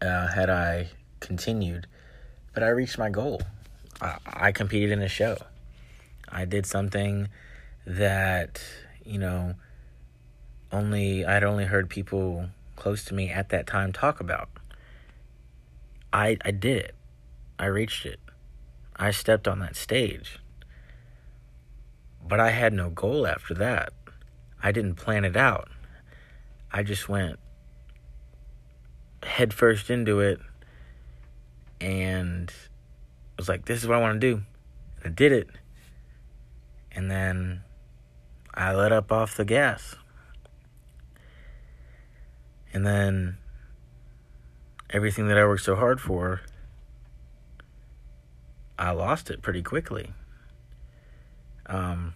uh, 0.01 0.29
had 0.29 0.49
I 0.49 0.91
continued. 1.21 1.87
But 2.55 2.63
I 2.63 2.69
reached 2.69 2.99
my 2.99 3.11
goal. 3.11 3.43
I, 4.01 4.19
I 4.27 4.53
competed 4.53 4.91
in 4.91 5.03
a 5.03 5.09
show. 5.09 5.37
I 6.29 6.45
did 6.45 6.67
something 6.67 7.29
that, 7.87 8.63
you 9.05 9.19
know, 9.19 9.55
only 10.73 11.25
I'd 11.25 11.45
only 11.45 11.65
heard 11.65 11.89
people 11.89 12.49
close 12.75 13.05
to 13.07 13.15
me 13.15 13.31
at 13.31 13.49
that 13.51 13.67
time 13.67 13.93
talk 13.93 14.21
about. 14.21 14.49
I 16.13 16.37
I 16.45 16.51
did 16.51 16.79
it. 16.79 16.95
I 17.59 17.67
reached 17.67 18.05
it. 18.05 18.21
I 18.97 19.11
stepped 19.11 19.47
on 19.47 19.61
that 19.61 19.77
stage. 19.77 20.39
But 22.27 22.41
I 22.41 22.51
had 22.51 22.73
no 22.73 22.91
goal 22.91 23.27
after 23.27 23.55
that. 23.55 23.93
I 24.63 24.73
didn't 24.73 24.95
plan 24.95 25.25
it 25.25 25.37
out. 25.37 25.69
I 26.77 26.83
just 26.83 27.09
went 27.09 27.39
headfirst 29.23 29.89
into 29.89 30.21
it 30.21 30.39
and 31.81 32.53
was 33.39 33.49
like, 33.49 33.65
this 33.65 33.81
is 33.81 33.89
what 33.89 33.97
I 33.97 34.01
want 34.03 34.21
to 34.21 34.35
do. 34.35 34.43
I 35.03 35.09
did 35.09 35.33
it. 35.33 35.49
And 36.93 37.11
then 37.11 37.62
I 38.53 38.75
let 38.75 38.93
up 38.93 39.11
off 39.11 39.39
the 39.39 39.47
gas. 39.47 39.95
And 42.75 42.85
then 42.85 43.39
everything 44.91 45.29
that 45.29 45.39
I 45.39 45.47
worked 45.47 45.62
so 45.62 45.77
hard 45.77 45.99
for, 45.99 46.43
I 48.79 48.91
lost 48.91 49.31
it 49.31 49.41
pretty 49.41 49.62
quickly. 49.62 50.12
Um, 51.65 52.12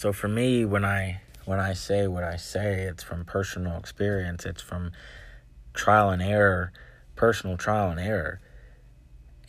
so 0.00 0.14
for 0.14 0.28
me, 0.28 0.64
when 0.64 0.82
I 0.82 1.20
when 1.44 1.60
I 1.60 1.74
say 1.74 2.06
what 2.06 2.24
I 2.24 2.36
say, 2.36 2.84
it's 2.84 3.02
from 3.02 3.26
personal 3.26 3.76
experience. 3.76 4.46
It's 4.46 4.62
from 4.62 4.92
trial 5.74 6.08
and 6.08 6.22
error, 6.22 6.72
personal 7.16 7.58
trial 7.58 7.90
and 7.90 8.00
error, 8.00 8.40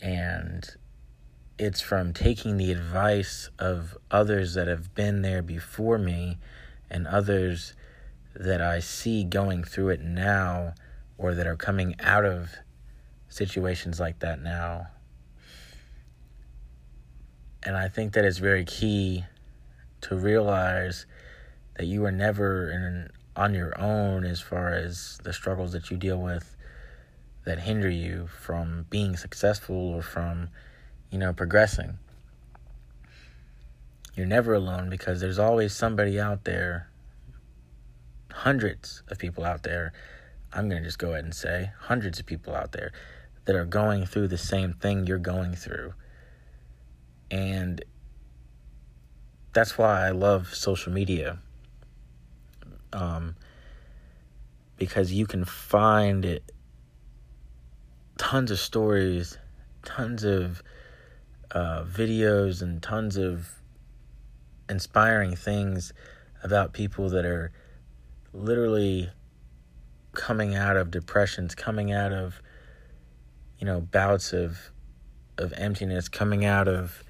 and 0.02 0.68
it's 1.58 1.80
from 1.80 2.12
taking 2.12 2.58
the 2.58 2.70
advice 2.70 3.48
of 3.58 3.96
others 4.10 4.52
that 4.52 4.68
have 4.68 4.94
been 4.94 5.22
there 5.22 5.40
before 5.40 5.96
me 5.96 6.36
and 6.90 7.06
others 7.06 7.72
that 8.36 8.60
I 8.60 8.80
see 8.80 9.24
going 9.24 9.64
through 9.64 9.88
it 9.88 10.02
now 10.02 10.74
or 11.16 11.34
that 11.34 11.46
are 11.46 11.56
coming 11.56 11.94
out 11.98 12.26
of 12.26 12.50
situations 13.30 13.98
like 13.98 14.18
that 14.18 14.42
now. 14.42 14.88
And 17.62 17.74
I 17.74 17.88
think 17.88 18.12
that 18.12 18.26
is 18.26 18.36
very 18.36 18.66
key 18.66 19.24
to 20.02 20.16
realize 20.16 21.06
that 21.76 21.86
you 21.86 22.04
are 22.04 22.12
never 22.12 22.70
in, 22.70 23.10
on 23.34 23.54
your 23.54 23.78
own 23.80 24.24
as 24.24 24.40
far 24.40 24.74
as 24.74 25.18
the 25.24 25.32
struggles 25.32 25.72
that 25.72 25.90
you 25.90 25.96
deal 25.96 26.18
with 26.18 26.56
that 27.44 27.60
hinder 27.60 27.90
you 27.90 28.28
from 28.28 28.86
being 28.90 29.16
successful 29.16 29.76
or 29.76 30.02
from 30.02 30.48
you 31.12 31.18
know, 31.18 31.32
progressing. 31.32 31.98
You're 34.16 34.26
never 34.26 34.54
alone 34.54 34.88
because 34.88 35.20
there's 35.20 35.38
always 35.38 35.74
somebody 35.74 36.18
out 36.18 36.44
there, 36.44 36.88
hundreds 38.32 39.02
of 39.08 39.18
people 39.18 39.44
out 39.44 39.62
there. 39.62 39.92
I'm 40.54 40.68
going 40.70 40.82
to 40.82 40.88
just 40.88 40.98
go 40.98 41.12
ahead 41.12 41.24
and 41.24 41.34
say 41.34 41.70
hundreds 41.80 42.18
of 42.18 42.24
people 42.26 42.54
out 42.54 42.72
there 42.72 42.92
that 43.44 43.54
are 43.54 43.66
going 43.66 44.06
through 44.06 44.28
the 44.28 44.38
same 44.38 44.72
thing 44.72 45.06
you're 45.06 45.18
going 45.18 45.54
through. 45.54 45.92
And 47.30 47.84
that's 49.52 49.76
why 49.76 50.06
I 50.06 50.10
love 50.10 50.54
social 50.54 50.92
media. 50.92 51.38
Um, 52.92 53.36
because 54.76 55.12
you 55.12 55.26
can 55.26 55.44
find 55.44 56.24
it, 56.24 56.52
tons 58.18 58.50
of 58.50 58.58
stories, 58.58 59.38
tons 59.84 60.24
of 60.24 60.62
uh, 61.50 61.84
videos 61.84 62.62
and 62.62 62.82
tons 62.82 63.16
of 63.16 63.48
inspiring 64.68 65.36
things 65.36 65.92
about 66.42 66.72
people 66.72 67.08
that 67.10 67.24
are 67.24 67.52
literally 68.32 69.10
coming 70.12 70.54
out 70.54 70.76
of 70.76 70.90
depressions, 70.90 71.54
coming 71.54 71.92
out 71.92 72.12
of 72.12 72.40
you 73.58 73.66
know 73.66 73.80
bouts 73.80 74.32
of 74.32 74.70
of 75.38 75.52
emptiness, 75.54 76.08
coming 76.08 76.44
out 76.44 76.68
of 76.68 77.04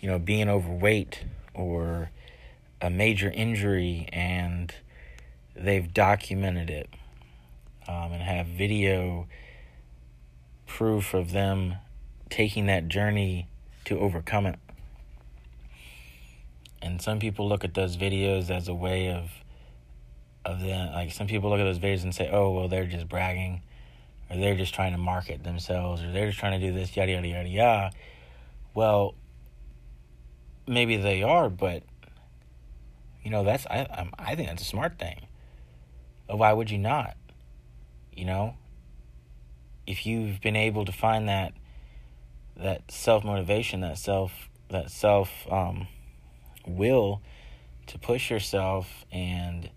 you 0.00 0.08
know 0.08 0.18
being 0.18 0.48
overweight 0.48 1.24
or 1.54 2.10
a 2.80 2.90
major 2.90 3.30
injury, 3.30 4.08
and 4.12 4.74
they've 5.54 5.92
documented 5.92 6.70
it 6.70 6.88
um, 7.86 8.12
and 8.12 8.22
have 8.22 8.46
video 8.46 9.26
proof 10.66 11.14
of 11.14 11.32
them 11.32 11.76
taking 12.30 12.66
that 12.66 12.88
journey 12.88 13.46
to 13.84 13.98
overcome 13.98 14.46
it. 14.46 14.58
And 16.80 17.00
some 17.00 17.18
people 17.18 17.48
look 17.48 17.64
at 17.64 17.74
those 17.74 17.96
videos 17.96 18.50
as 18.50 18.68
a 18.68 18.74
way 18.74 19.12
of 19.12 19.30
of 20.44 20.60
them 20.60 20.92
like 20.92 21.12
some 21.12 21.28
people 21.28 21.50
look 21.50 21.60
at 21.60 21.64
those 21.64 21.78
videos 21.78 22.02
and 22.02 22.12
say, 22.12 22.28
"Oh, 22.32 22.50
well, 22.50 22.68
they're 22.68 22.86
just 22.86 23.08
bragging." 23.08 23.62
Or 24.28 24.36
they're 24.36 24.56
just 24.56 24.74
trying 24.74 24.92
to 24.92 24.98
market 24.98 25.44
themselves, 25.44 26.02
or 26.02 26.10
they're 26.10 26.28
just 26.28 26.38
trying 26.38 26.58
to 26.58 26.66
do 26.66 26.72
this, 26.72 26.96
yada 26.96 27.12
yada 27.12 27.28
yada 27.28 27.48
yada. 27.48 27.90
Well, 28.74 29.14
maybe 30.66 30.96
they 30.96 31.22
are, 31.22 31.48
but 31.48 31.82
you 33.22 33.30
know 33.30 33.44
that's 33.44 33.66
I 33.66 33.86
I'm, 33.96 34.10
I 34.18 34.34
think 34.34 34.48
that's 34.48 34.62
a 34.62 34.66
smart 34.66 34.98
thing. 34.98 35.26
Why 36.28 36.52
would 36.52 36.70
you 36.70 36.78
not? 36.78 37.16
You 38.12 38.24
know, 38.24 38.54
if 39.86 40.06
you've 40.06 40.40
been 40.40 40.56
able 40.56 40.84
to 40.84 40.92
find 40.92 41.28
that 41.28 41.52
that 42.56 42.90
self 42.90 43.24
motivation, 43.24 43.80
that 43.80 43.98
self 43.98 44.32
that 44.68 44.90
self 44.90 45.30
um, 45.50 45.86
will 46.66 47.22
to 47.86 47.98
push 47.98 48.30
yourself 48.30 49.04
and 49.10 49.70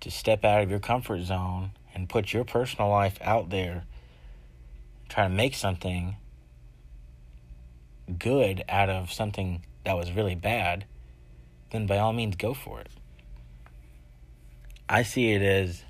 to 0.00 0.10
step 0.10 0.44
out 0.44 0.62
of 0.62 0.70
your 0.70 0.78
comfort 0.78 1.22
zone 1.22 1.72
and 1.94 2.08
put 2.08 2.32
your 2.32 2.44
personal 2.44 2.88
life 2.88 3.18
out 3.20 3.50
there, 3.50 3.84
try 5.08 5.24
to 5.24 5.30
make 5.30 5.54
something 5.54 6.16
good 8.18 8.64
out 8.68 8.90
of 8.90 9.12
something 9.12 9.64
that 9.84 9.96
was 9.96 10.12
really 10.12 10.34
bad, 10.34 10.84
then 11.70 11.86
by 11.86 11.98
all 11.98 12.12
means 12.12 12.36
go 12.36 12.54
for 12.54 12.80
it. 12.80 12.88
I 14.88 15.02
see 15.02 15.30
it 15.30 15.42
as 15.42 15.84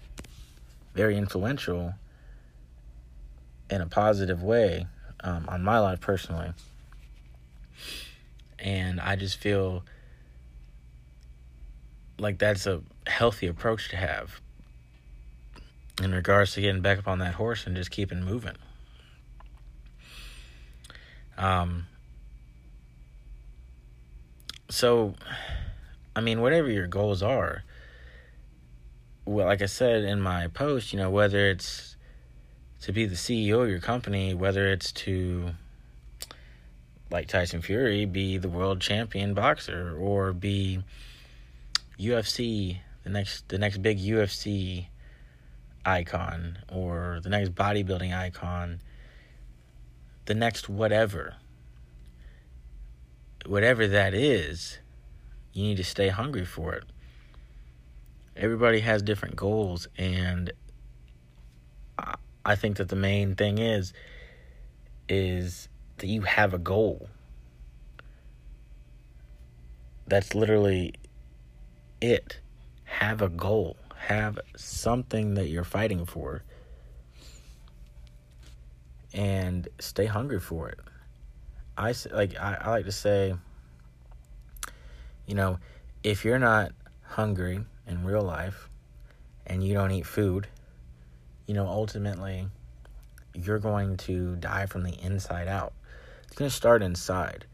very 0.95 1.17
influential 1.17 1.95
in 3.71 3.81
a 3.81 3.87
positive 3.87 4.43
way 4.43 4.87
um, 5.23 5.47
on 5.49 5.63
my 5.63 5.79
life 5.79 6.01
personally. 6.01 6.53
And 8.59 9.01
I 9.01 9.17
just 9.17 9.39
feel 9.39 9.85
like 12.19 12.39
that's 12.39 12.67
a 12.67 12.83
healthy 13.07 13.47
approach 13.47 13.89
to 13.91 13.97
have 13.97 14.41
in 16.03 16.13
regards 16.13 16.53
to 16.55 16.61
getting 16.61 16.83
back 16.83 16.99
up 16.99 17.09
on 17.09 17.19
that 17.21 17.35
horse 17.35 17.67
and 17.67 17.77
just 17.77 17.91
keeping 17.91 18.23
moving. 18.23 18.57
Um, 21.39 21.87
so, 24.71 25.15
I 26.17 26.21
mean, 26.21 26.41
whatever 26.41 26.71
your 26.71 26.87
goals 26.87 27.23
are, 27.23 27.65
well, 29.25 29.47
like 29.47 29.63
I 29.63 29.67
said 29.67 30.05
in 30.05 30.21
my 30.21 30.49
post, 30.49 30.93
you 30.93 30.99
know, 30.99 31.11
whether 31.11 31.51
it's 31.51 31.97
to 32.83 32.93
be 32.93 33.05
the 33.07 33.17
CEO 33.17 33.63
of 33.63 33.69
your 33.69 33.81
company, 33.81 34.33
whether 34.35 34.69
it's 34.69 34.93
to 34.93 35.51
like 37.11 37.29
Tyson 37.29 37.61
Fury 37.61 38.07
be 38.07 38.39
the 38.39 38.49
world 38.49 38.81
champion 38.81 39.35
boxer 39.35 39.97
or 39.99 40.33
be 40.33 40.83
UFC 41.99 42.79
the 43.03 43.11
next 43.11 43.49
the 43.49 43.59
next 43.59 43.83
big 43.83 43.99
UFC 43.99 44.87
icon 45.85 46.59
or 46.73 47.21
the 47.23 47.29
next 47.29 47.55
bodybuilding 47.55 48.17
icon 48.17 48.81
the 50.27 50.35
next 50.35 50.69
whatever 50.69 51.35
whatever 53.47 53.87
that 53.87 54.15
is 54.15 54.79
you 55.53 55.63
need 55.63 55.77
to 55.77 55.85
stay 55.85 56.09
hungry 56.09 56.45
for 56.45 56.75
it 56.75 56.85
everybody 58.37 58.81
has 58.81 59.03
different 59.03 59.37
goals 59.37 59.89
and 59.99 60.53
I 62.45 62.57
think 62.57 62.79
that 62.79 62.89
the 62.89 62.97
main 62.97 63.35
thing 63.35 63.59
is 63.59 63.93
is 65.09 65.69
that 65.99 66.07
you 66.07 66.23
have 66.23 66.55
a 66.55 66.59
goal. 66.59 67.09
That's 70.07 70.35
literally 70.35 70.95
it. 72.01 72.41
Have 72.85 73.23
a 73.23 73.29
goal. 73.29 73.77
Have 73.97 74.39
something 74.57 75.35
that 75.35 75.49
you're 75.49 75.65
fighting 75.65 76.07
for. 76.07 76.43
and 79.13 79.67
stay 79.81 80.07
hungry 80.07 80.39
for 80.39 80.69
it. 80.69 80.79
I 81.81 81.95
like 82.13 82.39
I, 82.39 82.59
I 82.61 82.71
like 82.71 82.85
to 82.85 82.93
say, 82.93 83.35
you 85.27 85.35
know, 85.35 85.59
if 86.03 86.27
you're 86.27 86.39
not 86.39 86.73
hungry 87.03 87.65
in 87.87 88.05
real 88.05 88.23
life 88.23 88.69
and 89.47 89.65
you 89.65 89.73
don't 89.73 89.91
eat 89.91 90.05
food, 90.05 90.47
you 91.47 91.55
know, 91.55 91.67
ultimately 91.67 92.49
you're 93.35 93.59
going 93.59 93.97
to 93.97 94.37
die 94.37 94.67
from 94.67 94.83
the 94.83 94.93
inside 95.03 95.49
out. 95.49 95.73
It's 96.25 96.37
going 96.37 96.51
to 96.51 96.55
start 96.55 96.83
inside. 96.83 97.47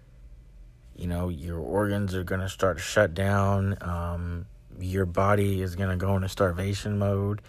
You 0.97 1.07
know, 1.07 1.29
your 1.29 1.61
organs 1.61 2.13
are 2.13 2.25
going 2.25 2.41
to 2.41 2.49
start 2.49 2.79
to 2.79 2.83
shut 2.83 3.15
down. 3.15 3.79
Um, 3.81 4.47
your 4.81 5.07
body 5.07 5.63
is 5.63 5.77
going 5.77 5.91
to 5.91 5.97
go 5.97 6.17
into 6.17 6.29
starvation 6.29 6.99
mode. 6.99 7.43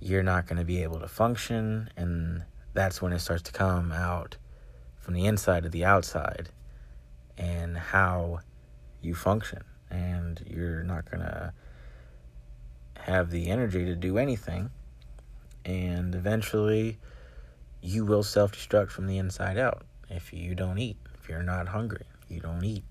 You're 0.00 0.24
not 0.24 0.48
going 0.48 0.58
to 0.58 0.64
be 0.64 0.82
able 0.82 0.98
to 0.98 1.08
function. 1.08 1.90
And 1.96 2.42
that's 2.74 3.00
when 3.00 3.12
it 3.12 3.20
starts 3.20 3.42
to 3.44 3.52
come 3.52 3.92
out 3.92 4.36
from 5.00 5.14
the 5.14 5.26
inside 5.26 5.64
to 5.64 5.68
the 5.68 5.84
outside 5.84 6.50
and 7.36 7.76
how 7.76 8.40
you 9.00 9.14
function. 9.14 9.64
And 9.90 10.40
you're 10.46 10.84
not 10.84 11.10
going 11.10 11.22
to 11.22 11.52
have 13.00 13.30
the 13.30 13.50
energy 13.50 13.84
to 13.86 13.96
do 13.96 14.18
anything. 14.18 14.70
And 15.64 16.14
eventually, 16.14 16.98
you 17.82 18.04
will 18.04 18.22
self 18.22 18.52
destruct 18.52 18.90
from 18.90 19.06
the 19.06 19.18
inside 19.18 19.58
out 19.58 19.82
if 20.08 20.32
you 20.32 20.54
don't 20.54 20.78
eat. 20.78 20.96
If 21.20 21.28
you're 21.28 21.42
not 21.42 21.68
hungry, 21.68 22.06
you 22.28 22.40
don't 22.40 22.64
eat. 22.64 22.84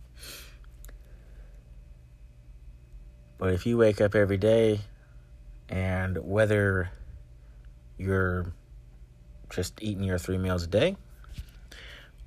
But 3.37 3.53
if 3.53 3.65
you 3.65 3.77
wake 3.77 4.01
up 4.01 4.15
every 4.15 4.37
day 4.37 4.81
and 5.69 6.17
whether 6.17 6.91
you're 7.97 8.51
just 9.49 9.81
eating 9.81 10.03
your 10.03 10.17
three 10.17 10.37
meals 10.37 10.63
a 10.63 10.67
day 10.67 10.97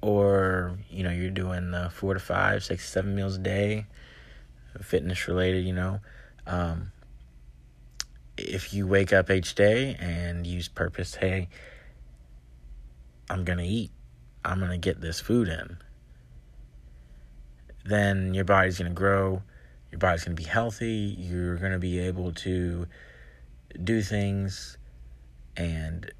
or 0.02 0.76
you 0.90 1.02
know 1.02 1.10
you're 1.10 1.30
doing 1.30 1.72
uh, 1.72 1.88
four 1.88 2.14
to 2.14 2.20
five 2.20 2.62
six 2.62 2.90
seven 2.90 3.14
meals 3.14 3.36
a 3.36 3.38
day 3.38 3.86
fitness 4.82 5.28
related 5.28 5.64
you 5.64 5.72
know. 5.72 6.00
Um, 6.46 6.92
if 8.36 8.74
you 8.74 8.86
wake 8.86 9.12
up 9.12 9.30
each 9.30 9.54
day 9.54 9.96
and 10.00 10.46
use 10.46 10.66
purpose 10.66 11.14
hey 11.14 11.48
i'm 13.30 13.44
gonna 13.44 13.62
eat. 13.62 13.90
I'm 14.44 14.58
gonna 14.60 14.78
get 14.78 15.00
this 15.00 15.20
food 15.20 15.48
in. 15.48 15.78
Then 17.84 18.34
your 18.34 18.44
body's 18.44 18.78
gonna 18.78 18.90
grow. 18.90 19.42
Your 19.90 19.98
body's 19.98 20.24
gonna 20.24 20.34
be 20.34 20.42
healthy. 20.42 21.16
You're 21.18 21.56
gonna 21.56 21.78
be 21.78 21.98
able 22.00 22.32
to 22.32 22.86
do 23.82 24.02
things 24.02 24.76
and 25.56 26.10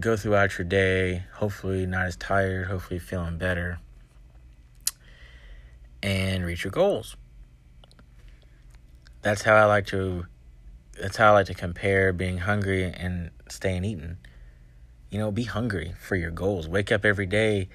go 0.00 0.16
throughout 0.16 0.58
your 0.58 0.64
day, 0.64 1.24
hopefully 1.34 1.86
not 1.86 2.06
as 2.06 2.16
tired, 2.16 2.68
hopefully 2.68 3.00
feeling 3.00 3.38
better, 3.38 3.80
and 6.02 6.44
reach 6.44 6.64
your 6.64 6.70
goals. 6.70 7.16
That's 9.22 9.42
how 9.42 9.56
I 9.56 9.64
like 9.64 9.86
to 9.86 10.26
that's 11.00 11.16
how 11.16 11.28
I 11.28 11.30
like 11.30 11.46
to 11.46 11.54
compare 11.54 12.12
being 12.12 12.38
hungry 12.38 12.84
and 12.84 13.30
staying 13.48 13.84
eaten. 13.84 14.18
You 15.10 15.18
know, 15.18 15.30
be 15.30 15.44
hungry 15.44 15.94
for 15.98 16.16
your 16.16 16.30
goals. 16.30 16.68
Wake 16.68 16.90
up 16.90 17.04
every 17.04 17.26
day 17.26 17.68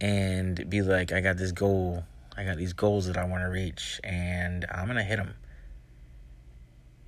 and 0.00 0.68
be 0.68 0.82
like, 0.82 1.12
I 1.12 1.20
got 1.20 1.36
this 1.36 1.52
goal. 1.52 2.04
I 2.36 2.44
got 2.44 2.58
these 2.58 2.74
goals 2.74 3.06
that 3.06 3.16
I 3.16 3.24
want 3.24 3.42
to 3.42 3.48
reach 3.48 4.00
and 4.04 4.66
I'm 4.70 4.86
going 4.86 4.96
to 4.96 5.02
hit 5.02 5.16
them. 5.16 5.34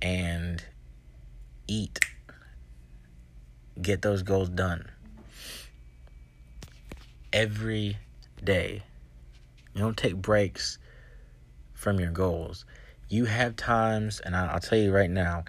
And 0.01 0.63
eat 1.67 1.99
get 3.81 4.01
those 4.01 4.23
goals 4.23 4.49
done 4.49 4.89
every 7.31 7.97
day. 8.43 8.83
You 9.73 9.81
don't 9.81 9.97
take 9.97 10.15
breaks 10.15 10.77
from 11.73 11.99
your 11.99 12.11
goals. 12.11 12.65
You 13.09 13.25
have 13.25 13.55
times, 13.55 14.19
and 14.19 14.35
I'll 14.35 14.59
tell 14.59 14.77
you 14.77 14.91
right 14.91 15.09
now, 15.09 15.45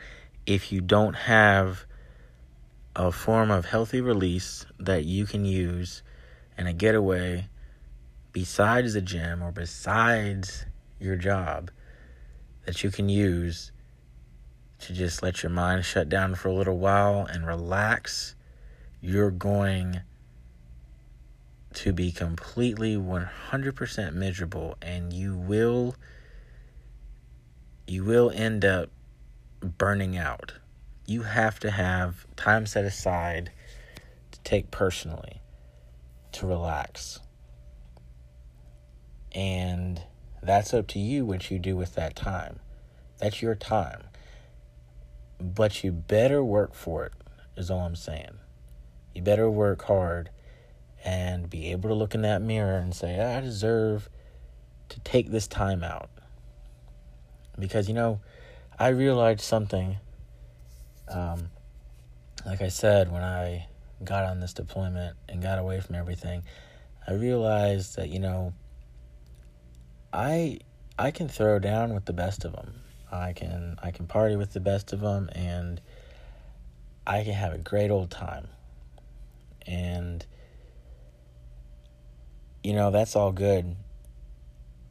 if 0.47 0.73
you 0.73 0.81
don't 0.81 1.15
have 1.15 1.85
a 2.97 3.11
form 3.11 3.51
of 3.51 3.67
healthy 3.67 4.01
release 4.01 4.67
that 4.79 5.05
you 5.05 5.27
can 5.27 5.45
use 5.45 6.03
and 6.57 6.69
a 6.69 6.73
getaway 6.73 7.49
besides 8.33 8.95
the 8.95 9.01
gym 9.01 9.43
or 9.43 9.51
besides 9.51 10.67
your 11.01 11.17
job 11.17 11.71
that 12.67 12.83
you 12.83 12.91
can 12.91 13.09
use 13.09 13.73
to 14.81 14.93
just 14.93 15.23
let 15.23 15.43
your 15.43 15.51
mind 15.51 15.85
shut 15.85 16.09
down 16.09 16.35
for 16.35 16.49
a 16.49 16.55
little 16.55 16.79
while 16.79 17.27
and 17.27 17.47
relax, 17.47 18.35
you're 19.01 19.31
going 19.31 20.01
to 21.75 21.93
be 21.93 22.13
completely 22.13 22.97
100% 22.97 24.15
miserable 24.15 24.77
and 24.81 25.13
you 25.13 25.37
will 25.37 25.95
you 27.87 28.03
will 28.03 28.31
end 28.31 28.65
up 28.65 28.89
burning 29.61 30.17
out. 30.17 30.53
You 31.07 31.23
have 31.23 31.59
to 31.61 31.71
have 31.71 32.27
time 32.37 32.65
set 32.65 32.85
aside 32.85 33.51
to 34.31 34.41
take 34.41 34.71
personally 34.71 35.43
to 36.33 36.47
relax. 36.47 37.21
And 39.33 40.01
that's 40.43 40.73
up 40.73 40.87
to 40.89 40.99
you 40.99 41.27
what 41.27 41.51
you 41.51 41.59
do 41.59 41.77
with 41.77 41.95
that 41.97 42.17
time. 42.17 42.61
That's 43.19 43.43
your 43.43 43.55
time. 43.55 44.05
But 45.41 45.85
you 45.85 45.93
better 45.93 46.43
work 46.43 46.75
for 46.75 47.05
it, 47.05 47.13
is 47.57 47.71
all 47.71 47.81
I'm 47.81 47.97
saying. 47.97 48.39
You 49.15 49.23
better 49.23 49.51
work 49.51 49.83
hard 49.83 50.31
and 51.05 51.51
be 51.51 51.71
able 51.71 51.91
to 51.91 51.95
look 51.95 52.15
in 52.15 52.23
that 52.23 52.41
mirror 52.41 52.79
and 52.79 52.95
say, 52.95 53.21
I 53.21 53.41
deserve 53.41 54.09
to 54.89 55.01
take 55.01 55.31
this 55.31 55.47
time 55.47 55.85
out. 55.85 56.11
Because, 57.59 57.89
you 57.89 57.95
know, 57.95 58.21
I 58.79 58.89
realized 58.89 59.43
something. 59.43 59.97
Um, 61.09 61.51
like 62.47 62.63
I 62.63 62.69
said, 62.69 63.13
when 63.13 63.23
I 63.23 63.69
got 64.03 64.25
on 64.25 64.41
this 64.41 64.53
deployment 64.53 65.17
and 65.29 65.43
got 65.43 65.59
away 65.59 65.81
from 65.81 65.95
everything, 65.95 66.43
I 67.07 67.13
realized 67.13 67.97
that, 67.97 68.09
you 68.09 68.19
know, 68.19 68.55
I 70.13 70.59
I 70.99 71.11
can 71.11 71.29
throw 71.29 71.59
down 71.59 71.93
with 71.93 72.05
the 72.05 72.13
best 72.13 72.45
of 72.45 72.53
them. 72.53 72.84
I 73.11 73.33
can 73.33 73.77
I 73.83 73.91
can 73.91 74.07
party 74.07 74.37
with 74.37 74.53
the 74.53 74.61
best 74.61 74.93
of 74.93 75.01
them 75.01 75.29
and 75.35 75.81
I 77.07 77.23
can 77.25 77.35
have 77.35 77.53
a 77.53 77.59
great 77.59 77.91
old 77.91 78.11
time. 78.11 78.49
And 79.67 80.25
you 82.63 82.73
know, 82.73 82.91
that's 82.91 83.15
all 83.15 83.31
good 83.31 83.77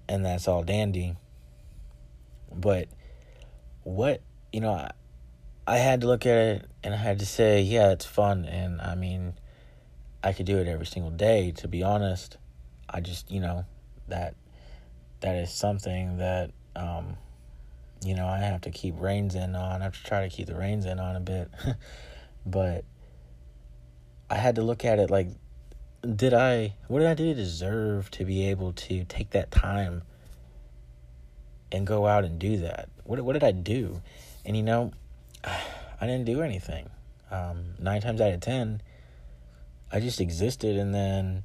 and 0.07 0.25
that's 0.25 0.47
all 0.47 0.63
dandy. 0.63 1.15
But 2.53 2.87
what, 3.83 4.21
you 4.51 4.61
know, 4.61 4.71
I, 4.71 4.91
I 5.65 5.77
had 5.77 6.01
to 6.01 6.07
look 6.07 6.25
at 6.25 6.37
it 6.37 6.65
and 6.83 6.93
I 6.93 6.97
had 6.97 7.19
to 7.19 7.25
say, 7.25 7.61
yeah, 7.61 7.91
it's 7.91 8.05
fun 8.05 8.45
and 8.45 8.79
I 8.79 8.95
mean, 8.95 9.33
I 10.23 10.33
could 10.33 10.45
do 10.45 10.59
it 10.59 10.67
every 10.67 10.85
single 10.85 11.11
day 11.11 11.51
to 11.57 11.67
be 11.67 11.83
honest. 11.83 12.37
I 12.87 13.01
just, 13.01 13.31
you 13.31 13.39
know, 13.39 13.65
that 14.07 14.35
that 15.21 15.35
is 15.35 15.51
something 15.51 16.17
that 16.17 16.51
um 16.75 17.17
you 18.05 18.15
know, 18.15 18.27
I 18.27 18.39
have 18.39 18.61
to 18.61 18.71
keep 18.71 18.95
reins 18.99 19.35
in 19.35 19.55
on. 19.55 19.81
I 19.81 19.83
have 19.83 19.97
to 19.97 20.03
try 20.03 20.27
to 20.27 20.29
keep 20.29 20.47
the 20.47 20.55
reins 20.55 20.85
in 20.85 20.99
on 20.99 21.15
a 21.15 21.19
bit. 21.19 21.49
but 22.45 22.85
I 24.29 24.35
had 24.35 24.55
to 24.55 24.61
look 24.61 24.83
at 24.85 24.99
it 24.99 25.09
like, 25.09 25.29
did 26.15 26.33
I, 26.33 26.75
what 26.87 26.99
did 26.99 27.07
I 27.07 27.13
do 27.13 27.25
to 27.25 27.33
deserve 27.33 28.11
to 28.11 28.25
be 28.25 28.47
able 28.47 28.73
to 28.73 29.05
take 29.05 29.31
that 29.31 29.51
time 29.51 30.03
and 31.71 31.87
go 31.87 32.07
out 32.07 32.25
and 32.25 32.39
do 32.39 32.57
that? 32.57 32.89
What, 33.03 33.21
what 33.21 33.33
did 33.33 33.43
I 33.43 33.51
do? 33.51 34.01
And 34.45 34.57
you 34.57 34.63
know, 34.63 34.91
I 35.43 36.07
didn't 36.07 36.25
do 36.25 36.41
anything. 36.41 36.89
Um, 37.31 37.75
nine 37.79 38.01
times 38.01 38.19
out 38.19 38.33
of 38.33 38.41
ten, 38.41 38.81
I 39.91 39.99
just 39.99 40.19
existed 40.19 40.75
and 40.77 40.93
then 40.93 41.43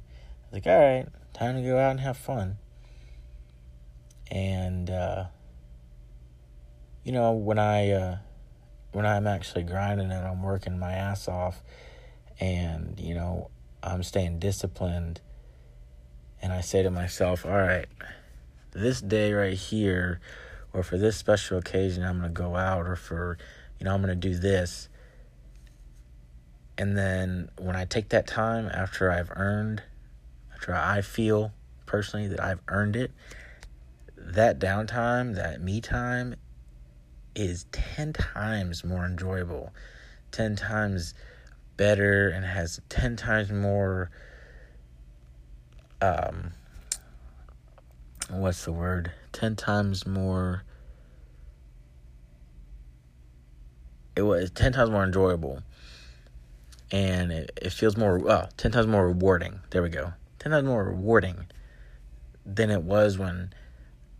like, 0.51 0.67
all 0.67 0.77
right, 0.77 1.07
time 1.33 1.55
to 1.55 1.61
go 1.61 1.79
out 1.79 1.91
and 1.91 1.99
have 2.01 2.17
fun. 2.17 2.57
And, 4.29 4.89
uh, 4.89 5.25
you 7.03 7.11
know, 7.11 7.31
when 7.31 7.59
I 7.59 7.91
uh, 7.91 8.17
when 8.91 9.05
I'm 9.05 9.27
actually 9.27 9.63
grinding 9.63 10.11
and 10.11 10.27
I'm 10.27 10.43
working 10.43 10.77
my 10.77 10.93
ass 10.93 11.27
off, 11.27 11.61
and 12.39 12.99
you 12.99 13.13
know, 13.13 13.49
I'm 13.81 14.03
staying 14.03 14.39
disciplined, 14.39 15.21
and 16.41 16.51
I 16.51 16.61
say 16.61 16.83
to 16.83 16.91
myself, 16.91 17.45
all 17.45 17.51
right, 17.51 17.87
this 18.71 19.01
day 19.01 19.33
right 19.33 19.57
here, 19.57 20.19
or 20.73 20.83
for 20.83 20.97
this 20.97 21.17
special 21.17 21.57
occasion, 21.57 22.03
I'm 22.03 22.17
gonna 22.17 22.29
go 22.29 22.55
out, 22.55 22.85
or 22.85 22.95
for, 22.95 23.37
you 23.79 23.85
know, 23.85 23.93
I'm 23.93 24.01
gonna 24.01 24.15
do 24.15 24.35
this. 24.35 24.89
And 26.77 26.97
then 26.97 27.49
when 27.57 27.75
I 27.75 27.85
take 27.85 28.09
that 28.09 28.25
time 28.25 28.69
after 28.73 29.11
I've 29.11 29.31
earned, 29.35 29.83
after 30.53 30.73
I 30.73 31.01
feel 31.01 31.51
personally 31.85 32.27
that 32.29 32.39
I've 32.39 32.61
earned 32.69 32.95
it, 32.95 33.11
that 34.15 34.59
downtime, 34.59 35.35
that 35.35 35.61
me 35.61 35.81
time 35.81 36.35
is 37.35 37.65
10 37.71 38.13
times 38.13 38.83
more 38.83 39.05
enjoyable, 39.05 39.71
10 40.31 40.55
times 40.55 41.13
better 41.77 42.29
and 42.29 42.45
has 42.45 42.81
10 42.89 43.15
times 43.15 43.51
more 43.51 44.09
um 46.01 46.51
what's 48.29 48.65
the 48.65 48.71
word? 48.71 49.11
10 49.31 49.55
times 49.55 50.05
more 50.05 50.63
it 54.15 54.23
was 54.23 54.51
10 54.51 54.73
times 54.73 54.89
more 54.89 55.03
enjoyable. 55.03 55.63
And 56.91 57.31
it, 57.31 57.51
it 57.61 57.71
feels 57.71 57.95
more 57.95 58.17
well 58.17 58.49
10 58.57 58.71
times 58.71 58.87
more 58.87 59.07
rewarding. 59.07 59.61
There 59.69 59.81
we 59.81 59.89
go. 59.89 60.13
10 60.39 60.51
times 60.51 60.65
more 60.67 60.83
rewarding 60.83 61.45
than 62.45 62.69
it 62.69 62.83
was 62.83 63.17
when 63.17 63.53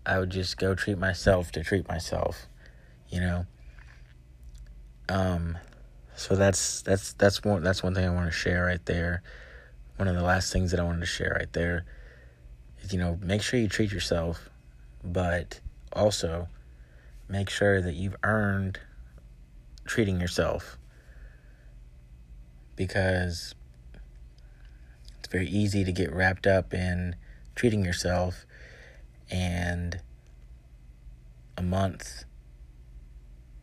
i 0.05 0.20
would 0.20 0.30
just 0.30 0.57
go 0.57 0.76
treat 0.76 0.97
myself 0.97 1.51
to 1.51 1.64
treat 1.64 1.88
myself 1.88 2.47
you 3.10 3.20
know? 3.20 3.45
Um 5.07 5.57
so 6.16 6.36
that's 6.36 6.82
that's 6.82 7.14
that's 7.14 7.43
one 7.43 7.64
that's 7.64 7.82
one 7.82 7.95
thing 7.95 8.05
i 8.05 8.10
want 8.10 8.26
to 8.26 8.32
share 8.32 8.66
right 8.66 8.86
there. 8.86 9.24
One 9.97 10.07
of 10.07 10.16
the 10.16 10.24
last 10.24 10.51
things 10.53 10.72
that 10.72 10.80
i 10.80 10.84
wanted 10.84 11.01
to 11.01 11.05
share 11.05 11.36
right 11.39 11.51
there 11.53 11.86
is 12.82 12.93
you 12.93 12.99
know 12.99 13.18
make 13.22 13.41
sure 13.41 13.60
you 13.60 13.68
treat 13.68 13.91
yourself 13.91 14.49
but 15.03 15.60
also 15.93 16.47
make 17.30 17.49
sure 17.49 17.82
that 17.82 17.93
you've 17.93 18.16
earned 18.24 18.80
treating 19.86 20.20
yourself. 20.20 20.78
Because 22.76 23.53
it's 25.20 25.28
very 25.28 25.47
easy 25.47 25.84
to 25.84 25.91
get 25.91 26.14
wrapped 26.14 26.47
up 26.47 26.74
in 26.74 27.16
treating 27.55 27.84
yourself 27.84 28.45
and 29.30 29.99
a 31.57 31.62
month, 31.62 32.24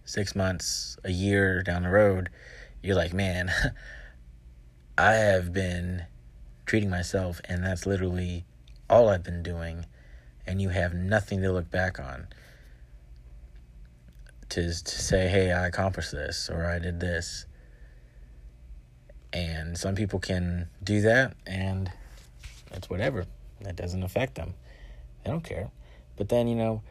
six 0.07 0.35
months, 0.35 0.97
a 1.05 1.11
year 1.11 1.63
down 1.63 1.83
the 1.83 1.91
road, 1.91 2.31
you're 2.83 2.97
like, 2.97 3.13
man, 3.13 3.51
I 4.99 5.13
have 5.13 5.53
been 5.53 6.05
treating 6.65 6.89
myself, 6.89 7.41
and 7.45 7.63
that's 7.63 7.85
literally 7.85 8.47
all 8.89 9.09
I've 9.11 9.23
been 9.23 9.43
doing, 9.43 9.85
and 10.47 10.63
you 10.63 10.71
have 10.71 10.95
nothing 10.95 11.43
to 11.43 11.53
look 11.53 11.71
back 11.71 12.01
on 12.01 12.29
to 14.51 14.63
to 14.63 15.03
say, 15.03 15.29
"Hey, 15.29 15.53
I 15.53 15.67
accomplished 15.67 16.13
this," 16.13 16.49
or 16.49 16.65
"I 16.65 16.79
did 16.79 17.01
this." 17.01 17.47
And 19.33 19.77
some 19.77 19.95
people 19.95 20.19
can 20.19 20.69
do 20.83 21.03
that, 21.03 21.37
and 21.47 21.91
that's 22.71 22.89
whatever. 22.89 23.27
That 23.61 23.77
doesn't 23.77 24.03
affect 24.03 24.37
them. 24.37 24.55
They 25.25 25.31
don't 25.31 25.45
care. 25.45 25.71
But 26.17 26.29
then 26.29 26.49
you 26.49 26.55
know, 26.55 26.83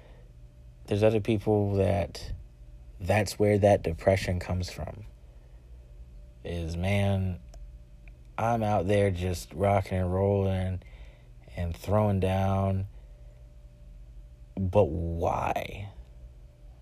there's 0.88 1.02
other 1.02 1.22
people 1.22 1.76
that 1.76 2.32
that's 3.00 3.38
where 3.38 3.58
that 3.58 3.84
depression 3.84 4.40
comes 4.40 4.70
from. 4.70 5.06
Is 6.44 6.78
man, 6.78 7.40
I'm 8.38 8.64
out 8.64 8.88
there 8.88 9.12
just 9.12 9.54
rocking 9.54 9.98
and 9.98 10.14
rolling 10.14 10.82
and 11.56 11.76
throwing 11.76 12.20
down. 12.20 12.88
But 14.58 14.86
why? 14.86 15.90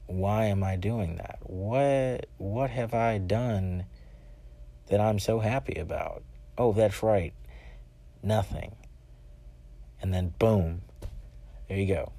why 0.07 0.45
am 0.45 0.63
I 0.63 0.75
doing 0.75 1.15
that? 1.17 1.39
What 1.41 2.27
what 2.37 2.69
have 2.69 2.93
I 2.93 3.17
done 3.17 3.85
that 4.87 4.99
I'm 4.99 5.19
so 5.19 5.39
happy 5.39 5.79
about? 5.79 6.23
Oh, 6.57 6.73
that's 6.73 7.01
right. 7.01 7.33
Nothing. 8.21 8.75
And 10.01 10.13
then 10.13 10.33
boom. 10.37 10.81
There 11.67 11.77
you 11.77 11.87
go. 11.87 12.11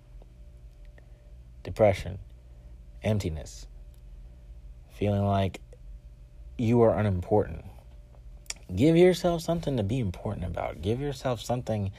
Depression, 1.63 2.19
emptiness, 3.03 3.67
feeling 4.95 5.25
like 5.25 5.61
you 6.57 6.81
are 6.83 6.97
unimportant. 6.97 7.65
Give 8.75 8.97
yourself 8.97 9.43
something 9.43 9.77
to 9.77 9.83
be 9.83 9.99
important 9.99 10.47
about. 10.47 10.81
Give 10.81 11.01
yourself 11.01 11.41
something 11.41 11.93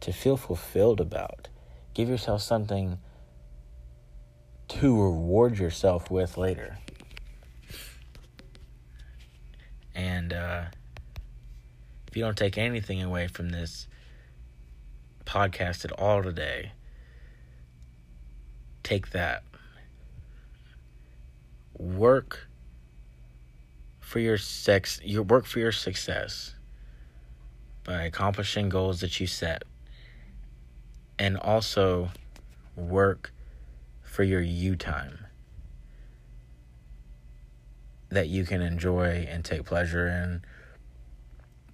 to 0.00 0.12
feel 0.12 0.36
fulfilled 0.36 1.00
about. 1.00 1.48
Give 1.94 2.08
yourself 2.08 2.42
something 2.42 2.98
to 4.68 5.02
reward 5.02 5.58
yourself 5.58 6.10
with 6.10 6.36
later. 6.36 6.78
And 9.94 10.32
uh, 10.32 10.64
if 12.06 12.16
you 12.16 12.22
don't 12.22 12.36
take 12.36 12.58
anything 12.58 13.02
away 13.02 13.28
from 13.28 13.48
this 13.48 13.88
podcast 15.24 15.84
at 15.84 15.92
all 15.92 16.22
today, 16.22 16.72
take 18.82 19.10
that. 19.10 19.42
Work 21.78 22.48
for 24.00 24.18
your 24.18 24.38
sex, 24.38 25.00
your 25.02 25.22
work 25.22 25.46
for 25.46 25.58
your 25.58 25.72
success 25.72 26.54
by 27.84 28.02
accomplishing 28.04 28.68
goals 28.68 29.00
that 29.00 29.20
you 29.20 29.26
set. 29.26 29.64
And 31.18 31.36
also 31.38 32.10
work 32.76 33.32
for 34.02 34.22
your 34.22 34.42
you 34.42 34.76
time 34.76 35.26
that 38.10 38.28
you 38.28 38.44
can 38.44 38.62
enjoy 38.62 39.26
and 39.28 39.44
take 39.44 39.64
pleasure 39.64 40.08
in 40.08 40.42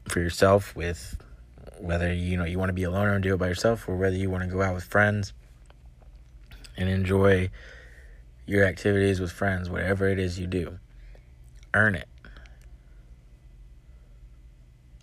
for 0.09 0.20
yourself 0.20 0.74
with 0.74 1.20
whether 1.78 2.12
you 2.12 2.36
know 2.36 2.44
you 2.44 2.59
want 2.59 2.68
to 2.68 2.74
be 2.74 2.82
alone 2.84 3.09
and 3.09 3.22
do 3.22 3.34
it 3.34 3.36
by 3.36 3.48
yourself 3.48 3.88
or 3.88 3.96
whether 3.96 4.16
you 4.16 4.30
want 4.30 4.42
to 4.42 4.48
go 4.48 4.62
out 4.62 4.74
with 4.74 4.84
friends 4.84 5.32
and 6.76 6.88
enjoy 6.88 7.50
your 8.47 8.64
activities 8.64 9.20
with 9.20 9.32
friends 9.32 9.70
whatever 9.70 10.09
it 10.09 10.18
is 10.18 10.38
you 10.38 10.47
do 10.47 10.78
earn 11.74 11.95
it 11.95 12.09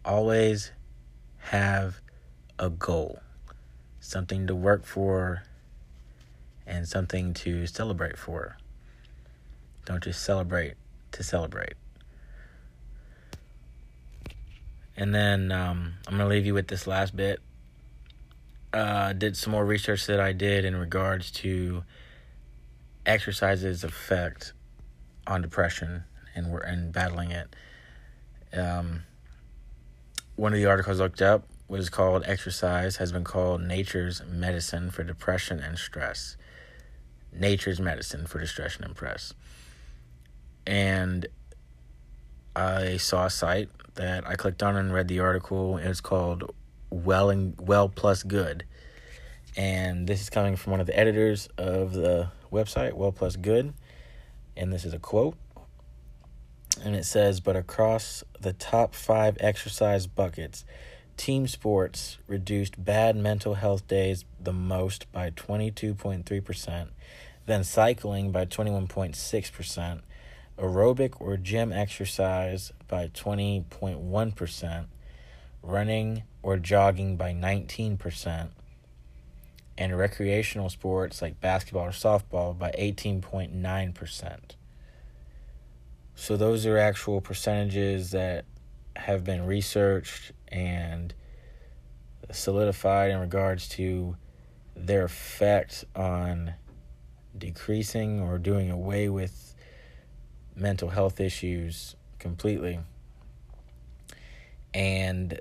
always 0.05 0.71
have 1.37 2.01
a 2.57 2.69
goal 2.69 3.19
something 3.99 4.47
to 4.47 4.55
work 4.55 4.85
for 4.85 5.43
and 6.69 6.87
something 6.87 7.33
to 7.33 7.65
celebrate 7.65 8.17
for. 8.17 8.57
Don't 9.85 10.03
just 10.03 10.23
celebrate 10.23 10.75
to 11.11 11.23
celebrate. 11.23 11.73
And 14.95 15.15
then 15.15 15.51
um, 15.51 15.93
I'm 16.07 16.17
going 16.17 16.27
to 16.29 16.35
leave 16.35 16.45
you 16.45 16.53
with 16.53 16.67
this 16.67 16.85
last 16.85 17.15
bit. 17.15 17.39
Uh, 18.71 19.13
did 19.13 19.35
some 19.35 19.51
more 19.51 19.65
research 19.65 20.05
that 20.05 20.19
I 20.19 20.31
did 20.31 20.63
in 20.63 20.75
regards 20.75 21.31
to 21.31 21.83
exercise's 23.05 23.83
effect 23.83 24.53
on 25.27 25.41
depression 25.41 26.03
and 26.35 26.51
we're 26.51 26.61
and 26.61 26.91
battling 26.91 27.31
it. 27.31 27.55
Um, 28.53 29.03
one 30.35 30.53
of 30.53 30.59
the 30.59 30.65
articles 30.65 30.99
I 30.99 31.03
looked 31.03 31.21
up 31.21 31.45
was 31.67 31.89
called 31.89 32.23
"Exercise 32.25 32.97
has 32.97 33.11
been 33.11 33.23
called 33.23 33.61
nature's 33.61 34.21
medicine 34.25 34.91
for 34.91 35.03
depression 35.03 35.59
and 35.59 35.77
stress." 35.77 36.37
Nature's 37.31 37.79
Medicine 37.79 38.25
for 38.25 38.39
Distress 38.39 38.77
and 38.77 38.85
Impress. 38.85 39.33
And 40.65 41.27
I 42.55 42.97
saw 42.97 43.25
a 43.25 43.29
site 43.29 43.69
that 43.95 44.27
I 44.27 44.35
clicked 44.35 44.63
on 44.63 44.75
and 44.75 44.93
read 44.93 45.07
the 45.07 45.19
article. 45.19 45.77
It's 45.77 46.01
called 46.01 46.53
Well 46.89 47.29
and 47.29 47.55
Well 47.59 47.89
Plus 47.89 48.23
Good. 48.23 48.65
And 49.55 50.07
this 50.07 50.21
is 50.21 50.29
coming 50.29 50.55
from 50.55 50.71
one 50.71 50.79
of 50.79 50.87
the 50.87 50.97
editors 50.97 51.47
of 51.57 51.93
the 51.93 52.29
website, 52.51 52.93
Well 52.93 53.11
Plus 53.11 53.35
Good. 53.35 53.73
And 54.55 54.73
this 54.73 54.85
is 54.85 54.93
a 54.93 54.99
quote. 54.99 55.37
And 56.83 56.95
it 56.95 57.05
says, 57.05 57.39
But 57.39 57.55
across 57.55 58.23
the 58.39 58.53
top 58.53 58.93
five 58.93 59.37
exercise 59.39 60.07
buckets, 60.07 60.65
team 61.17 61.47
sports 61.47 62.17
reduced 62.27 62.83
bad 62.83 63.15
mental 63.15 63.55
health 63.55 63.87
days 63.87 64.23
the 64.39 64.53
most 64.53 65.11
by 65.11 65.29
22.3%, 65.31 66.87
then 67.45 67.63
cycling 67.63 68.31
by 68.31 68.45
21.6%, 68.45 70.01
aerobic 70.57 71.19
or 71.19 71.35
gym 71.35 71.73
exercise 71.73 72.71
by 72.87 73.07
20.1%, 73.09 74.85
running 75.61 76.23
or 76.41 76.57
jogging 76.57 77.17
by 77.17 77.33
19%, 77.33 78.49
and 79.79 79.97
recreational 79.97 80.69
sports 80.69 81.21
like 81.21 81.39
basketball 81.39 81.85
or 81.85 81.91
softball 81.91 82.55
by 82.55 82.69
18.9%. 82.77 84.39
So 86.15 86.35
those 86.35 86.65
are 86.65 86.77
actual 86.77 87.21
percentages 87.21 88.11
that 88.11 88.43
have 88.97 89.23
been 89.23 89.45
researched 89.45 90.33
and 90.49 91.13
solidified 92.29 93.09
in 93.11 93.19
regards 93.19 93.69
to 93.69 94.17
their 94.75 95.05
effect 95.05 95.85
on 95.95 96.55
decreasing 97.37 98.19
or 98.19 98.37
doing 98.37 98.69
away 98.69 99.07
with 99.07 99.55
mental 100.57 100.89
health 100.89 101.21
issues 101.21 101.95
completely. 102.19 102.79
And 104.73 105.39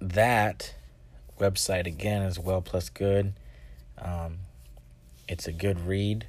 that 0.00 0.76
website 1.38 1.86
again 1.86 2.22
is 2.22 2.38
Well 2.38 2.62
Plus 2.62 2.88
Good. 2.88 3.34
Um, 3.98 4.38
it's 5.28 5.46
a 5.46 5.52
good 5.52 5.80
read. 5.86 6.26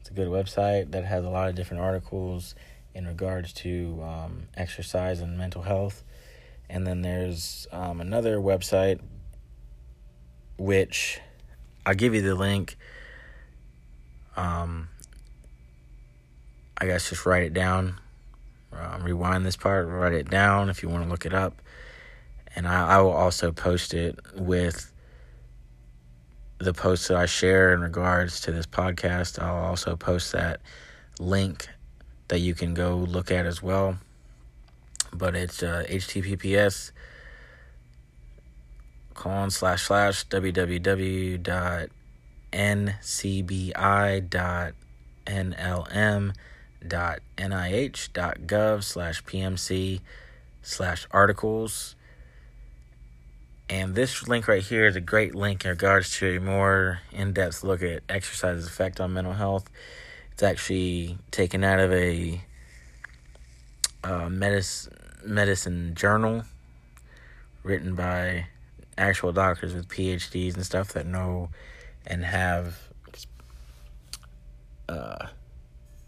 It's 0.00 0.10
a 0.10 0.14
good 0.14 0.28
website 0.28 0.92
that 0.92 1.04
has 1.04 1.24
a 1.24 1.30
lot 1.30 1.48
of 1.48 1.54
different 1.54 1.82
articles 1.82 2.54
in 2.94 3.06
regards 3.06 3.52
to 3.52 4.02
um, 4.02 4.42
exercise 4.56 5.20
and 5.20 5.38
mental 5.38 5.62
health. 5.62 6.02
And 6.68 6.86
then 6.86 7.02
there's 7.02 7.66
um, 7.72 8.00
another 8.00 8.38
website 8.38 9.00
which 10.56 11.20
I'll 11.86 11.94
give 11.94 12.14
you 12.14 12.22
the 12.22 12.34
link. 12.34 12.76
Um, 14.36 14.88
I 16.78 16.86
guess 16.86 17.08
just 17.10 17.26
write 17.26 17.42
it 17.42 17.54
down. 17.54 17.98
Um, 18.72 19.02
rewind 19.02 19.44
this 19.44 19.56
part, 19.56 19.88
write 19.88 20.12
it 20.12 20.30
down 20.30 20.70
if 20.70 20.82
you 20.82 20.88
want 20.88 21.04
to 21.04 21.10
look 21.10 21.26
it 21.26 21.34
up. 21.34 21.60
And 22.56 22.66
I, 22.66 22.96
I 22.96 23.00
will 23.00 23.12
also 23.12 23.52
post 23.52 23.94
it 23.94 24.18
with 24.34 24.92
the 26.58 26.74
posts 26.74 27.08
that 27.08 27.16
I 27.16 27.26
share 27.26 27.72
in 27.72 27.80
regards 27.80 28.40
to 28.42 28.52
this 28.52 28.66
podcast. 28.66 29.42
I'll 29.42 29.64
also 29.64 29.96
post 29.96 30.32
that 30.32 30.60
link 31.18 31.68
that 32.28 32.40
you 32.40 32.54
can 32.54 32.74
go 32.74 32.96
look 32.96 33.30
at 33.30 33.46
as 33.46 33.62
well. 33.62 33.98
But 35.12 35.34
it's 35.34 35.62
uh, 35.62 35.84
https 35.88 36.92
colon 39.14 39.50
slash 39.50 39.82
slash 39.82 40.26
www 40.28 41.42
dot 41.42 41.88
ncbi 42.52 44.30
dot 44.30 44.72
nlm 45.26 46.34
dot 46.86 47.20
nih 47.36 48.12
dot 48.12 48.38
gov 48.46 48.82
slash 48.82 49.22
pmc 49.24 50.00
slash 50.62 51.06
articles 51.10 51.96
and 53.70 53.94
this 53.94 54.28
link 54.28 54.46
right 54.46 54.62
here 54.62 54.84
is 54.86 54.96
a 54.96 55.00
great 55.00 55.34
link 55.34 55.64
in 55.64 55.70
regards 55.70 56.18
to 56.18 56.36
a 56.36 56.40
more 56.40 57.00
in-depth 57.12 57.64
look 57.64 57.82
at 57.82 58.02
exercise's 58.10 58.66
effect 58.66 59.00
on 59.00 59.14
mental 59.14 59.32
health 59.32 59.70
it's 60.32 60.42
actually 60.42 61.16
taken 61.30 61.64
out 61.64 61.80
of 61.80 61.92
a 61.92 62.42
uh, 64.04 64.28
medicine 64.28 64.96
medicine 65.24 65.94
journal 65.94 66.42
written 67.62 67.94
by 67.94 68.46
actual 68.96 69.32
doctors 69.32 69.74
with 69.74 69.88
PhDs 69.88 70.54
and 70.54 70.64
stuff 70.64 70.94
that 70.94 71.06
know 71.06 71.50
and 72.06 72.24
have 72.24 72.88
uh, 74.88 75.26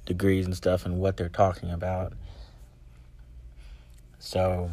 degrees 0.07 0.47
and 0.47 0.57
stuff 0.57 0.87
and 0.87 0.99
what 0.99 1.17
they're 1.17 1.29
talking 1.29 1.71
about. 1.71 2.13
So, 4.19 4.71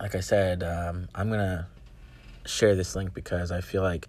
like 0.00 0.14
I 0.14 0.20
said, 0.20 0.62
um, 0.62 1.08
I'm 1.14 1.28
going 1.28 1.40
to 1.40 1.66
share 2.46 2.74
this 2.74 2.96
link 2.96 3.12
because 3.12 3.52
I 3.52 3.60
feel 3.60 3.82
like 3.82 4.08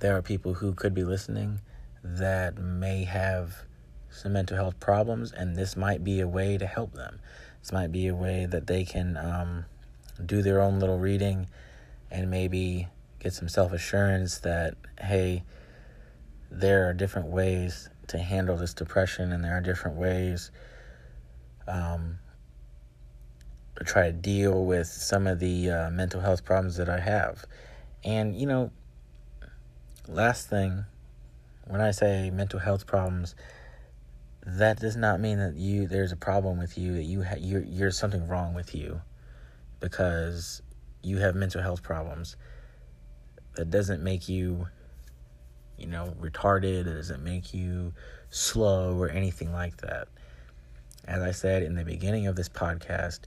there 0.00 0.16
are 0.16 0.22
people 0.22 0.54
who 0.54 0.72
could 0.74 0.94
be 0.94 1.04
listening 1.04 1.60
that 2.04 2.56
may 2.56 3.04
have 3.04 3.64
some 4.10 4.32
mental 4.32 4.56
health 4.56 4.78
problems, 4.78 5.32
and 5.32 5.56
this 5.56 5.76
might 5.76 6.04
be 6.04 6.20
a 6.20 6.28
way 6.28 6.56
to 6.56 6.66
help 6.66 6.94
them. 6.94 7.18
This 7.60 7.72
might 7.72 7.90
be 7.90 8.06
a 8.06 8.14
way 8.14 8.46
that 8.46 8.66
they 8.68 8.84
can 8.84 9.16
um, 9.16 9.64
do 10.24 10.40
their 10.40 10.60
own 10.60 10.78
little 10.78 10.98
reading 10.98 11.48
and 12.10 12.30
maybe 12.30 12.88
get 13.18 13.32
some 13.32 13.48
self 13.48 13.72
assurance 13.72 14.38
that, 14.38 14.74
hey, 15.00 15.42
there 16.50 16.88
are 16.88 16.94
different 16.94 17.28
ways 17.28 17.90
to 18.06 18.18
handle 18.18 18.56
this 18.56 18.72
depression, 18.72 19.32
and 19.32 19.44
there 19.44 19.56
are 19.56 19.60
different 19.60 19.96
ways 19.96 20.50
um, 21.66 22.18
try 23.84 24.06
to 24.06 24.12
deal 24.12 24.64
with 24.64 24.86
some 24.86 25.26
of 25.26 25.38
the 25.38 25.70
uh, 25.70 25.90
mental 25.90 26.20
health 26.20 26.44
problems 26.44 26.76
that 26.76 26.88
I 26.88 27.00
have. 27.00 27.44
And, 28.04 28.34
you 28.34 28.46
know, 28.46 28.70
last 30.06 30.48
thing, 30.48 30.84
when 31.66 31.80
I 31.80 31.90
say 31.90 32.30
mental 32.30 32.60
health 32.60 32.86
problems, 32.86 33.34
that 34.46 34.80
does 34.80 34.96
not 34.96 35.20
mean 35.20 35.38
that 35.38 35.56
you 35.56 35.86
there's 35.86 36.12
a 36.12 36.16
problem 36.16 36.58
with 36.58 36.78
you 36.78 36.94
that 36.94 37.02
you 37.02 37.22
ha- 37.22 37.36
you're, 37.38 37.64
you're 37.64 37.90
something 37.90 38.26
wrong 38.26 38.54
with 38.54 38.74
you 38.74 39.02
because 39.80 40.62
you 41.02 41.18
have 41.18 41.34
mental 41.34 41.60
health 41.60 41.82
problems. 41.82 42.36
That 43.56 43.70
doesn't 43.70 44.02
make 44.02 44.28
you, 44.28 44.68
you 45.76 45.86
know, 45.86 46.14
retarded. 46.20 46.86
It 46.86 46.94
doesn't 46.94 47.22
make 47.22 47.52
you 47.52 47.92
slow 48.30 48.96
or 48.96 49.10
anything 49.10 49.52
like 49.52 49.78
that. 49.78 50.08
As 51.04 51.22
I 51.22 51.32
said 51.32 51.62
in 51.62 51.74
the 51.74 51.84
beginning 51.84 52.26
of 52.26 52.36
this 52.36 52.48
podcast, 52.48 53.20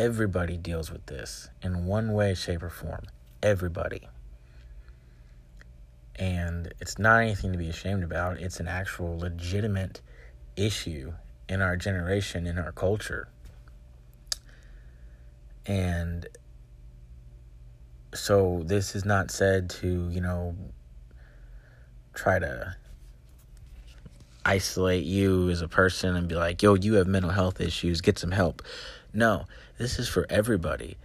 everybody 0.00 0.56
deals 0.56 0.90
with 0.90 1.04
this 1.04 1.50
in 1.62 1.84
one 1.84 2.14
way, 2.14 2.34
shape, 2.34 2.62
or 2.62 2.70
form. 2.70 3.02
Everybody. 3.42 4.08
And 6.16 6.72
it's 6.80 6.98
not 6.98 7.22
anything 7.22 7.52
to 7.52 7.58
be 7.58 7.68
ashamed 7.68 8.02
about. 8.02 8.38
It's 8.40 8.60
an 8.60 8.66
actual 8.66 9.18
legitimate 9.18 10.00
issue 10.56 11.12
in 11.50 11.60
our 11.60 11.76
generation, 11.76 12.46
in 12.46 12.58
our 12.58 12.72
culture. 12.72 13.28
And 15.66 16.26
so 18.14 18.62
this 18.64 18.94
is 18.94 19.04
not 19.04 19.30
said 19.30 19.68
to, 19.68 20.08
you 20.10 20.22
know, 20.22 20.56
try 22.14 22.38
to 22.38 22.74
isolate 24.46 25.04
you 25.04 25.50
as 25.50 25.60
a 25.60 25.68
person 25.68 26.16
and 26.16 26.26
be 26.26 26.36
like, 26.36 26.62
yo, 26.62 26.74
you 26.74 26.94
have 26.94 27.06
mental 27.06 27.30
health 27.30 27.60
issues, 27.60 28.00
get 28.00 28.18
some 28.18 28.30
help. 28.30 28.62
No, 29.12 29.46
this 29.78 29.98
is 29.98 30.08
for 30.08 30.26
everybody. 30.30 30.96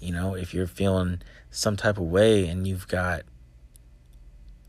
You 0.00 0.12
know, 0.12 0.34
if 0.34 0.52
you're 0.52 0.66
feeling 0.66 1.22
some 1.50 1.76
type 1.76 1.98
of 1.98 2.04
way 2.04 2.46
and 2.46 2.66
you've 2.66 2.88
got, 2.88 3.22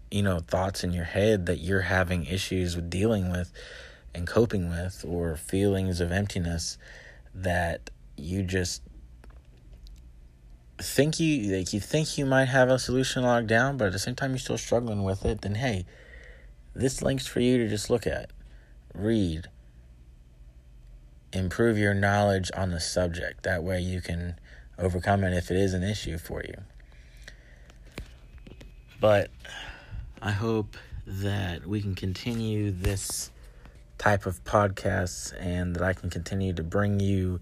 you 0.09 0.21
know, 0.21 0.39
thoughts 0.39 0.83
in 0.83 0.93
your 0.93 1.05
head 1.05 1.45
that 1.47 1.57
you're 1.57 1.81
having 1.81 2.25
issues 2.25 2.75
with 2.75 2.89
dealing 2.89 3.31
with 3.31 3.51
and 4.13 4.25
coping 4.25 4.69
with, 4.69 5.03
or 5.05 5.35
feelings 5.35 5.99
of 5.99 6.11
emptiness 6.11 6.77
that 7.33 7.89
you 8.15 8.43
just 8.43 8.81
think 10.77 11.19
you 11.19 11.57
like 11.57 11.73
you 11.73 11.79
think 11.79 12.17
you 12.17 12.25
might 12.25 12.45
have 12.45 12.69
a 12.69 12.79
solution 12.79 13.23
locked 13.23 13.47
down, 13.47 13.77
but 13.77 13.87
at 13.87 13.93
the 13.93 13.99
same 13.99 14.15
time 14.15 14.31
you're 14.31 14.39
still 14.39 14.57
struggling 14.57 15.03
with 15.03 15.25
it, 15.25 15.41
then 15.41 15.55
hey, 15.55 15.85
this 16.73 17.01
link's 17.01 17.27
for 17.27 17.39
you 17.39 17.57
to 17.57 17.67
just 17.67 17.89
look 17.89 18.05
at, 18.05 18.31
read, 18.93 19.47
improve 21.36 21.77
your 21.77 21.93
knowledge 21.93 22.49
on 22.55 22.71
the 22.71 22.79
subject. 22.79 23.43
That 23.43 23.63
way 23.63 23.81
you 23.81 24.01
can 24.01 24.39
overcome 24.79 25.23
it 25.23 25.33
if 25.33 25.51
it 25.51 25.57
is 25.57 25.73
an 25.73 25.83
issue 25.83 26.17
for 26.17 26.41
you. 26.41 26.55
But 28.99 29.29
I 30.21 30.31
hope 30.31 30.77
that 31.05 31.67
we 31.67 31.81
can 31.81 31.95
continue 31.95 32.71
this 32.71 33.31
type 33.97 34.25
of 34.25 34.43
podcasts 34.43 35.33
and 35.39 35.75
that 35.75 35.83
I 35.83 35.93
can 35.93 36.09
continue 36.09 36.53
to 36.53 36.63
bring 36.63 36.99
you 36.99 37.39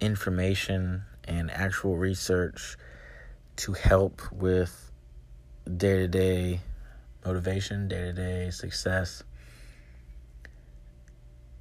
information 0.00 1.04
and 1.24 1.50
actual 1.50 1.96
research 1.96 2.76
to 3.56 3.72
help 3.72 4.20
with 4.30 4.92
day 5.64 5.96
to 5.96 6.08
day 6.08 6.60
motivation, 7.24 7.88
day 7.88 8.00
to 8.00 8.12
day 8.12 8.50
success. 8.50 9.22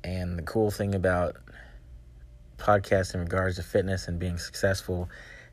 And 0.06 0.38
the 0.38 0.44
cool 0.44 0.70
thing 0.70 0.94
about 0.94 1.36
podcasts 2.60 3.16
in 3.16 3.22
regards 3.22 3.56
to 3.56 3.64
fitness 3.64 4.08
and 4.08 4.20
being 4.20 4.38
successful 4.38 5.10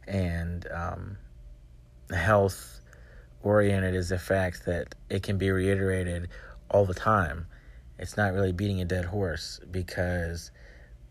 and 0.06 0.66
um, 0.70 1.16
health 2.14 2.80
oriented 3.42 3.94
is 3.94 4.10
the 4.10 4.18
fact 4.18 4.66
that 4.66 4.94
it 5.08 5.22
can 5.22 5.38
be 5.38 5.50
reiterated 5.50 6.28
all 6.70 6.84
the 6.84 6.92
time. 6.92 7.46
It's 7.98 8.18
not 8.18 8.34
really 8.34 8.52
beating 8.52 8.82
a 8.82 8.84
dead 8.84 9.06
horse 9.06 9.58
because 9.70 10.50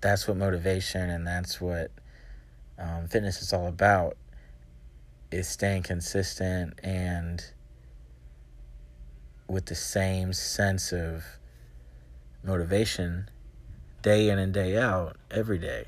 that's 0.01 0.27
what 0.27 0.37
motivation 0.37 1.09
and 1.09 1.25
that's 1.25 1.59
what 1.59 1.89
um, 2.77 3.07
fitness 3.07 3.41
is 3.41 3.53
all 3.53 3.65
about 3.65 4.17
is 5.31 5.47
staying 5.47 5.81
consistent 5.81 6.79
and 6.83 7.43
with 9.47 9.65
the 9.65 9.75
same 9.75 10.31
sense 10.31 10.91
of 10.91 11.23
motivation 12.43 13.29
day 14.01 14.29
in 14.29 14.39
and 14.39 14.53
day 14.53 14.77
out 14.77 15.17
every 15.29 15.57
day. 15.57 15.85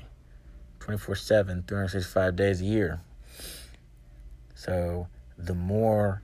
24 0.80 1.16
7 1.16 1.64
365 1.66 2.36
days 2.36 2.60
a 2.60 2.64
year. 2.64 3.00
So 4.54 5.08
the 5.38 5.54
more 5.54 6.22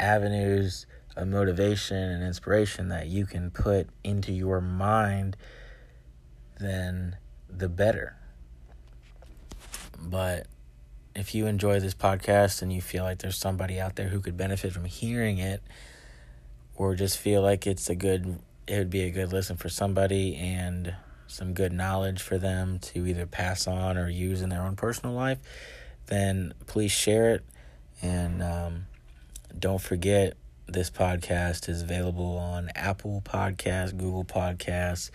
avenues 0.00 0.86
of 1.16 1.28
motivation 1.28 1.96
and 1.96 2.22
inspiration 2.22 2.88
that 2.88 3.08
you 3.08 3.26
can 3.26 3.50
put 3.50 3.88
into 4.04 4.32
your 4.32 4.60
mind 4.60 5.36
then 6.58 7.16
the 7.48 7.68
better. 7.68 8.16
But 10.00 10.46
if 11.14 11.34
you 11.34 11.46
enjoy 11.46 11.80
this 11.80 11.94
podcast 11.94 12.62
and 12.62 12.72
you 12.72 12.80
feel 12.80 13.04
like 13.04 13.18
there's 13.18 13.36
somebody 13.36 13.80
out 13.80 13.96
there 13.96 14.08
who 14.08 14.20
could 14.20 14.36
benefit 14.36 14.72
from 14.72 14.84
hearing 14.84 15.38
it, 15.38 15.62
or 16.76 16.94
just 16.94 17.18
feel 17.18 17.42
like 17.42 17.66
it's 17.66 17.90
a 17.90 17.94
good, 17.94 18.38
it 18.68 18.76
would 18.78 18.90
be 18.90 19.02
a 19.02 19.10
good 19.10 19.32
listen 19.32 19.56
for 19.56 19.68
somebody 19.68 20.36
and 20.36 20.94
some 21.26 21.54
good 21.54 21.72
knowledge 21.72 22.22
for 22.22 22.38
them 22.38 22.78
to 22.78 23.06
either 23.06 23.26
pass 23.26 23.66
on 23.66 23.96
or 23.96 24.08
use 24.08 24.42
in 24.42 24.50
their 24.50 24.62
own 24.62 24.76
personal 24.76 25.14
life, 25.14 25.38
then 26.06 26.52
please 26.66 26.92
share 26.92 27.34
it. 27.34 27.44
And 28.02 28.42
um, 28.42 28.86
don't 29.58 29.80
forget, 29.80 30.36
this 30.66 30.90
podcast 30.90 31.68
is 31.68 31.80
available 31.80 32.36
on 32.36 32.70
Apple 32.74 33.22
Podcasts, 33.24 33.96
Google 33.96 34.24
Podcasts, 34.24 35.10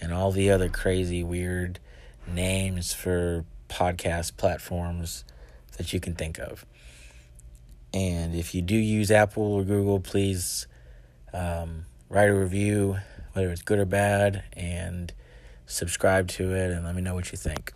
and 0.00 0.12
all 0.12 0.30
the 0.30 0.50
other 0.50 0.68
crazy, 0.68 1.24
weird 1.24 1.78
names 2.26 2.92
for 2.92 3.46
podcast 3.68 4.36
platforms 4.36 5.24
that 5.78 5.94
you 5.94 6.00
can 6.00 6.14
think 6.14 6.38
of. 6.38 6.66
And 7.94 8.34
if 8.34 8.54
you 8.54 8.60
do 8.60 8.76
use 8.76 9.10
Apple 9.10 9.54
or 9.54 9.64
Google, 9.64 10.00
please 10.00 10.66
um, 11.32 11.86
write 12.14 12.28
a 12.28 12.34
review, 12.34 12.96
whether 13.32 13.50
it's 13.50 13.62
good 13.62 13.80
or 13.80 13.84
bad, 13.84 14.44
and 14.52 15.12
subscribe 15.66 16.28
to 16.28 16.54
it 16.54 16.70
and 16.70 16.84
let 16.84 16.94
me 16.94 17.02
know 17.02 17.12
what 17.12 17.32
you 17.32 17.36
think. 17.36 17.72